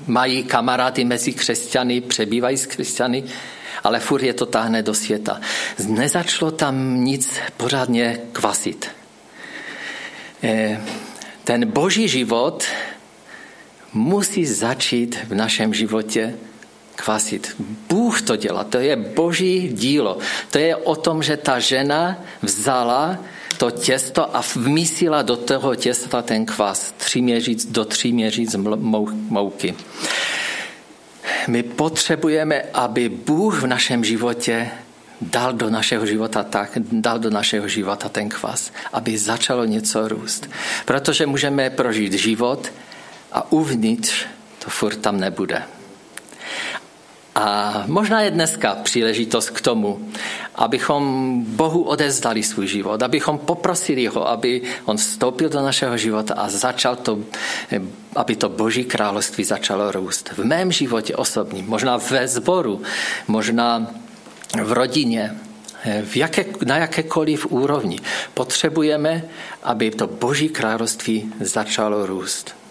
mají 0.08 0.44
kamarády 0.44 1.06
mezi 1.06 1.34
křesťany, 1.34 2.02
přebývají 2.02 2.58
s 2.58 2.66
křesťany, 2.66 3.24
ale 3.84 4.00
furt 4.00 4.24
je 4.24 4.34
to 4.34 4.46
táhne 4.46 4.84
do 4.84 4.94
světa. 4.94 5.42
Nezačalo 5.88 6.52
tam 6.52 7.04
nic 7.04 7.40
pořádně 7.58 8.20
kvasit. 8.32 8.88
Eh, 10.44 10.82
ten 11.44 11.72
boží 11.72 12.08
život 12.08 12.64
musí 13.94 14.46
začít 14.46 15.20
v 15.28 15.36
našem 15.36 15.74
životě 15.74 16.36
kvasit. 16.96 17.56
Bůh 17.90 18.22
to 18.22 18.36
dělá, 18.36 18.64
to 18.64 18.78
je 18.78 18.96
boží 18.96 19.70
dílo. 19.74 20.18
To 20.52 20.58
je 20.58 20.76
o 20.76 20.96
tom, 20.96 21.24
že 21.24 21.38
ta 21.38 21.60
žena 21.60 22.18
vzala 22.42 23.18
to 23.58 23.72
těsto 23.72 24.36
a 24.36 24.44
vmísila 24.56 25.22
do 25.22 25.36
toho 25.36 25.76
těsta 25.76 26.22
ten 26.22 26.46
kvas 26.46 26.94
tři 26.98 27.22
měříc, 27.22 27.66
do 27.66 27.86
tří 27.86 28.14
měříc 28.14 28.56
mouky. 29.30 29.76
My 31.48 31.64
potřebujeme, 31.64 32.62
aby 32.74 33.10
Bůh 33.10 33.62
v 33.62 33.68
našem 33.68 34.04
životě 34.04 34.72
dal 35.22 35.54
do 35.54 35.70
našeho 35.70 36.06
života 36.06 36.44
tak, 36.44 36.78
dal 36.92 37.20
do 37.20 37.30
našeho 37.30 37.68
života 37.68 38.10
ten 38.10 38.30
kvas, 38.30 38.72
aby 38.94 39.18
začalo 39.18 39.66
něco 39.66 40.08
růst. 40.08 40.50
Protože 40.86 41.26
můžeme 41.26 41.70
prožít 41.70 42.14
život, 42.14 42.72
a 43.34 43.52
uvnitř 43.52 44.26
to 44.60 44.70
furt 44.70 44.96
tam 44.96 45.20
nebude. 45.20 45.64
A 47.36 47.84
možná 47.88 48.22
je 48.22 48.32
dneska 48.32 48.76
příležitost 48.76 49.50
k 49.50 49.62
tomu, 49.62 50.10
abychom 50.56 51.44
Bohu 51.48 51.84
odezdali 51.84 52.44
svůj 52.44 52.68
život, 52.68 53.04
abychom 53.04 53.38
poprosili 53.38 54.06
ho, 54.06 54.30
aby 54.30 54.62
on 54.86 54.98
vstoupil 54.98 55.50
do 55.50 55.62
našeho 55.62 55.98
života 55.98 56.34
a 56.34 56.50
začal 56.50 56.96
to, 56.96 57.20
aby 58.16 58.36
to 58.36 58.50
Boží 58.50 58.84
království 58.84 59.44
začalo 59.44 59.92
růst. 59.92 60.30
V 60.30 60.46
mém 60.46 60.72
životě 60.72 61.16
osobním, 61.16 61.66
možná 61.66 61.98
ve 61.98 62.28
sboru, 62.28 62.82
možná 63.28 63.88
v 64.64 64.72
rodině, 64.72 65.38
v 66.06 66.18
jaké, 66.18 66.46
na 66.66 66.78
jakékoliv 66.78 67.46
úrovni. 67.46 68.00
Potřebujeme, 68.34 69.24
aby 69.64 69.92
to 69.92 70.08
Boží 70.08 70.50
království 70.50 71.34
začalo 71.40 72.06
růst. 72.06 72.63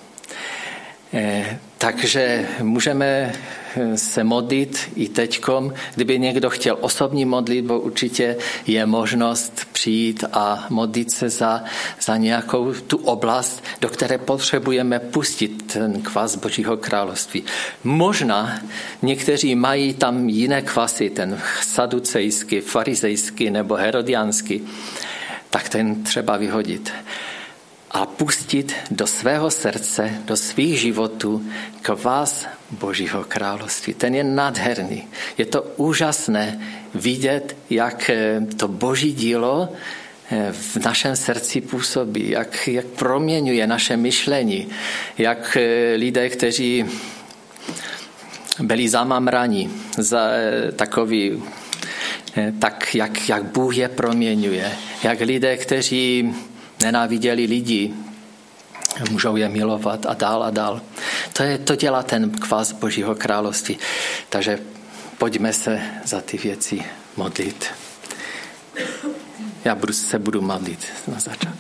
Eh, 1.15 1.59
takže 1.79 2.49
můžeme 2.63 3.33
eh, 3.77 3.99
se 3.99 4.25
modlit 4.25 4.91
i 4.97 5.09
teďkom. 5.09 5.73
Kdyby 5.95 6.19
někdo 6.19 6.51
chtěl 6.51 6.79
osobní 6.81 7.25
modlitbu, 7.25 7.79
určitě 7.79 8.37
je 8.67 8.87
možnost 8.87 9.67
přijít 9.73 10.25
a 10.33 10.67
modlit 10.71 11.11
se 11.11 11.29
za, 11.29 11.65
za 12.01 12.17
nějakou 12.17 12.73
tu 12.87 12.97
oblast, 12.97 13.65
do 13.81 13.89
které 13.89 14.19
potřebujeme 14.19 14.99
pustit 14.99 15.73
ten 15.73 16.03
kvas 16.03 16.37
Božího 16.37 16.77
království. 16.77 17.45
Možná 17.85 18.59
někteří 19.03 19.55
mají 19.55 19.95
tam 19.95 20.29
jiné 20.29 20.63
kvasy, 20.63 21.11
ten 21.11 21.41
saducejský, 21.63 22.61
farizejský 22.61 23.51
nebo 23.51 23.75
herodiánský, 23.75 24.63
tak 25.51 25.69
ten 25.69 26.03
třeba 26.03 26.37
vyhodit 26.37 26.93
a 27.93 28.07
pustit 28.07 28.75
do 28.91 29.07
svého 29.07 29.51
srdce, 29.51 30.11
do 30.25 30.37
svých 30.37 30.81
životů 30.81 31.47
kvás 31.83 32.47
Božího 32.71 33.25
království. 33.25 33.95
Ten 33.95 34.15
je 34.15 34.25
nádherný. 34.25 35.09
Je 35.39 35.47
to 35.47 35.63
úžasné 35.77 36.61
vidět, 36.95 37.57
jak 37.71 38.11
eh, 38.11 38.41
to 38.57 38.69
Boží 38.69 39.13
dílo 39.13 39.69
eh, 39.69 40.53
v 40.53 40.77
našem 40.77 41.17
srdci 41.17 41.61
působí, 41.61 42.31
jak, 42.31 42.69
jak 42.69 42.87
proměňuje 42.87 43.67
naše 43.67 43.97
myšlení, 43.97 44.69
jak 45.19 45.57
eh, 45.57 45.95
lidé, 45.97 46.29
kteří 46.29 46.85
byli 48.61 48.89
zamamraní 48.89 49.71
za 49.99 50.29
takový, 50.77 51.43
tak 52.59 52.95
jak, 52.95 53.29
jak 53.29 53.45
Bůh 53.45 53.77
je 53.77 53.89
proměňuje, 53.89 54.73
jak 55.03 55.21
lidé, 55.21 55.57
kteří 55.57 56.35
nenáviděli 56.83 57.45
lidi, 57.45 57.95
můžou 59.11 59.37
je 59.37 59.49
milovat 59.49 60.07
a 60.07 60.15
dál 60.15 60.43
a 60.43 60.51
dál. 60.51 60.81
To, 61.33 61.43
je, 61.43 61.59
to 61.59 61.77
dělá 61.77 62.03
ten 62.03 62.31
kvás 62.31 62.73
Božího 62.73 63.15
království. 63.15 63.79
Takže 64.29 64.59
pojďme 65.19 65.53
se 65.53 65.83
za 66.05 66.21
ty 66.21 66.39
věci 66.39 66.85
modlit. 67.17 67.67
Já 69.65 69.75
budu, 69.75 69.93
se 69.93 70.19
budu 70.19 70.43
modlit 70.43 70.87
na 71.09 71.21
začátku. 71.21 71.59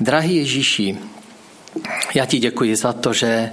Drahý 0.00 0.36
Ježíši, 0.36 0.98
já 2.14 2.26
ti 2.26 2.38
děkuji 2.38 2.76
za 2.76 2.92
to, 2.92 3.12
že 3.12 3.50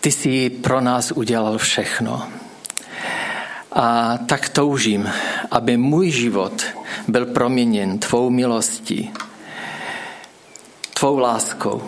ty 0.00 0.12
jsi 0.12 0.50
pro 0.50 0.80
nás 0.80 1.12
udělal 1.12 1.58
všechno. 1.58 2.28
A 3.74 4.18
tak 4.26 4.48
toužím, 4.48 5.10
aby 5.50 5.76
můj 5.76 6.10
život 6.10 6.62
byl 7.08 7.26
proměněn 7.26 7.98
tvou 7.98 8.30
milostí, 8.30 9.10
tvou 10.94 11.18
láskou. 11.18 11.82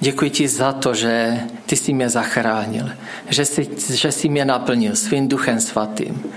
Děkuji 0.00 0.30
ti 0.30 0.48
za 0.48 0.72
to, 0.72 0.94
že 0.94 1.40
ty 1.66 1.76
jsi 1.76 1.92
mě 1.92 2.08
zachránil, 2.08 2.90
že 3.28 3.44
jsi, 3.44 3.68
že 3.90 4.12
jsi 4.12 4.28
mě 4.28 4.44
naplnil 4.44 4.96
svým 4.96 5.28
duchem 5.28 5.60
svatým, 5.60 6.32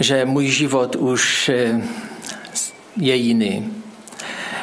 že 0.00 0.24
můj 0.24 0.46
život 0.46 0.96
už 0.96 1.48
eh, 1.48 1.82
je 2.96 3.16
jiný. 3.16 3.72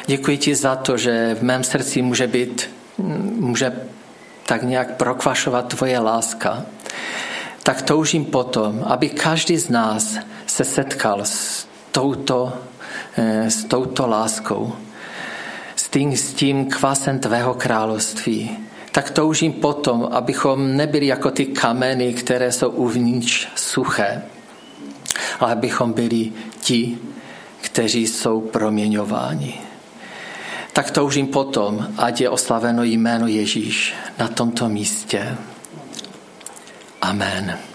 Děkuji 0.06 0.38
ti 0.38 0.54
za 0.54 0.76
to, 0.76 0.96
že 0.96 1.34
v 1.34 1.42
mém 1.42 1.64
srdci 1.64 2.02
může 2.02 2.26
být, 2.26 2.70
může 3.38 3.72
tak 4.46 4.62
nějak 4.62 4.96
prokvašovat 4.96 5.68
tvoje 5.68 5.98
láska. 5.98 6.64
Tak 7.62 7.82
toužím 7.82 8.24
potom, 8.24 8.82
aby 8.86 9.08
každý 9.08 9.56
z 9.56 9.68
nás 9.68 10.18
se 10.46 10.64
setkal 10.64 11.24
s 11.24 11.66
touto, 11.90 12.52
eh, 13.16 13.50
s 13.50 13.64
touto 13.64 14.06
láskou, 14.06 14.72
s 15.76 15.88
tím, 15.88 16.16
s 16.16 16.32
tím 16.32 16.66
kvasem 16.66 17.18
tvého 17.18 17.54
království. 17.54 18.58
Tak 18.92 19.10
toužím 19.10 19.52
potom, 19.52 20.08
abychom 20.12 20.76
nebyli 20.76 21.06
jako 21.06 21.30
ty 21.30 21.46
kameny, 21.46 22.12
které 22.12 22.52
jsou 22.52 22.68
uvnitř 22.68 23.48
suché, 23.56 24.22
ale 25.40 25.52
abychom 25.52 25.92
byli 25.92 26.32
ti, 26.60 26.98
kteří 27.60 28.06
jsou 28.06 28.40
proměňováni. 28.40 29.60
Tak 30.72 30.90
toužím 30.90 31.26
potom, 31.26 31.88
ať 31.98 32.20
je 32.20 32.30
oslaveno 32.30 32.82
jméno 32.82 33.26
Ježíš 33.26 33.94
na 34.18 34.28
tomto 34.28 34.68
místě. 34.68 35.36
Amen. 37.02 37.71